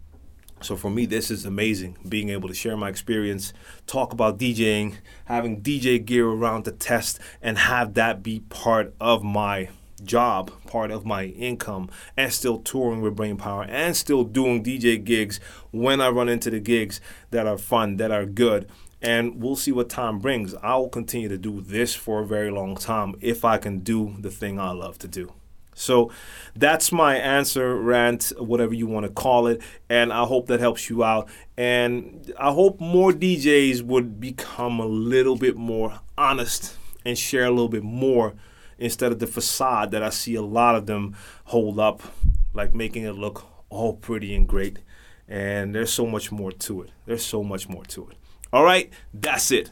[0.61, 3.53] So for me, this is amazing being able to share my experience,
[3.87, 9.23] talk about DJing, having DJ gear around to test, and have that be part of
[9.23, 9.69] my
[10.03, 15.39] job, part of my income, and still touring with Brainpower and still doing DJ gigs
[15.71, 17.01] when I run into the gigs
[17.31, 18.69] that are fun, that are good.
[19.01, 20.53] And we'll see what time brings.
[20.61, 24.13] I will continue to do this for a very long time if I can do
[24.19, 25.33] the thing I love to do.
[25.79, 26.11] So
[26.55, 29.61] that's my answer, rant, whatever you want to call it.
[29.89, 31.29] And I hope that helps you out.
[31.57, 37.49] And I hope more DJs would become a little bit more honest and share a
[37.49, 38.33] little bit more
[38.77, 41.15] instead of the facade that I see a lot of them
[41.45, 42.01] hold up,
[42.53, 44.79] like making it look all pretty and great.
[45.27, 46.91] And there's so much more to it.
[47.05, 48.17] There's so much more to it.
[48.51, 49.69] All right, that's it.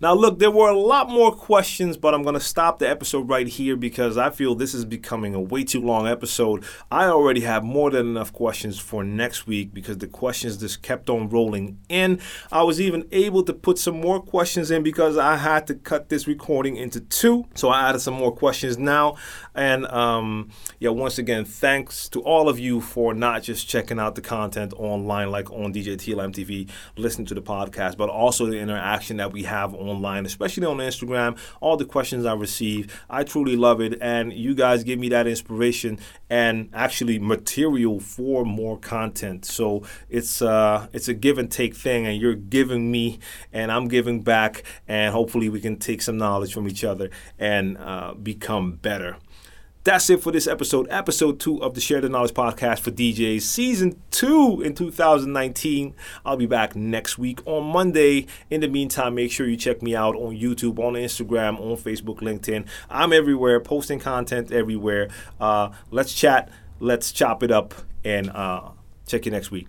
[0.00, 3.28] Now, look, there were a lot more questions, but I'm going to stop the episode
[3.28, 6.64] right here because I feel this is becoming a way too long episode.
[6.90, 11.08] I already have more than enough questions for next week because the questions just kept
[11.08, 12.20] on rolling in.
[12.52, 16.08] I was even able to put some more questions in because I had to cut
[16.08, 17.46] this recording into two.
[17.54, 19.16] So I added some more questions now.
[19.54, 24.14] And um, yeah, once again, thanks to all of you for not just checking out
[24.14, 28.58] the content online, like on DJ TLM TV, listening to the podcast, but also the
[28.58, 31.38] interaction that we have online, especially on Instagram.
[31.60, 35.26] All the questions I receive, I truly love it, and you guys give me that
[35.26, 39.44] inspiration and actually material for more content.
[39.44, 43.18] So it's uh, it's a give and take thing, and you're giving me,
[43.52, 47.78] and I'm giving back, and hopefully we can take some knowledge from each other and
[47.78, 49.16] uh, become better.
[49.86, 53.42] That's it for this episode, episode two of the Share the Knowledge podcast for DJs,
[53.42, 55.94] season two in 2019.
[56.24, 58.26] I'll be back next week on Monday.
[58.50, 62.18] In the meantime, make sure you check me out on YouTube, on Instagram, on Facebook,
[62.18, 62.66] LinkedIn.
[62.90, 65.08] I'm everywhere, posting content everywhere.
[65.38, 67.72] Uh, let's chat, let's chop it up,
[68.04, 68.70] and uh,
[69.06, 69.68] check you next week.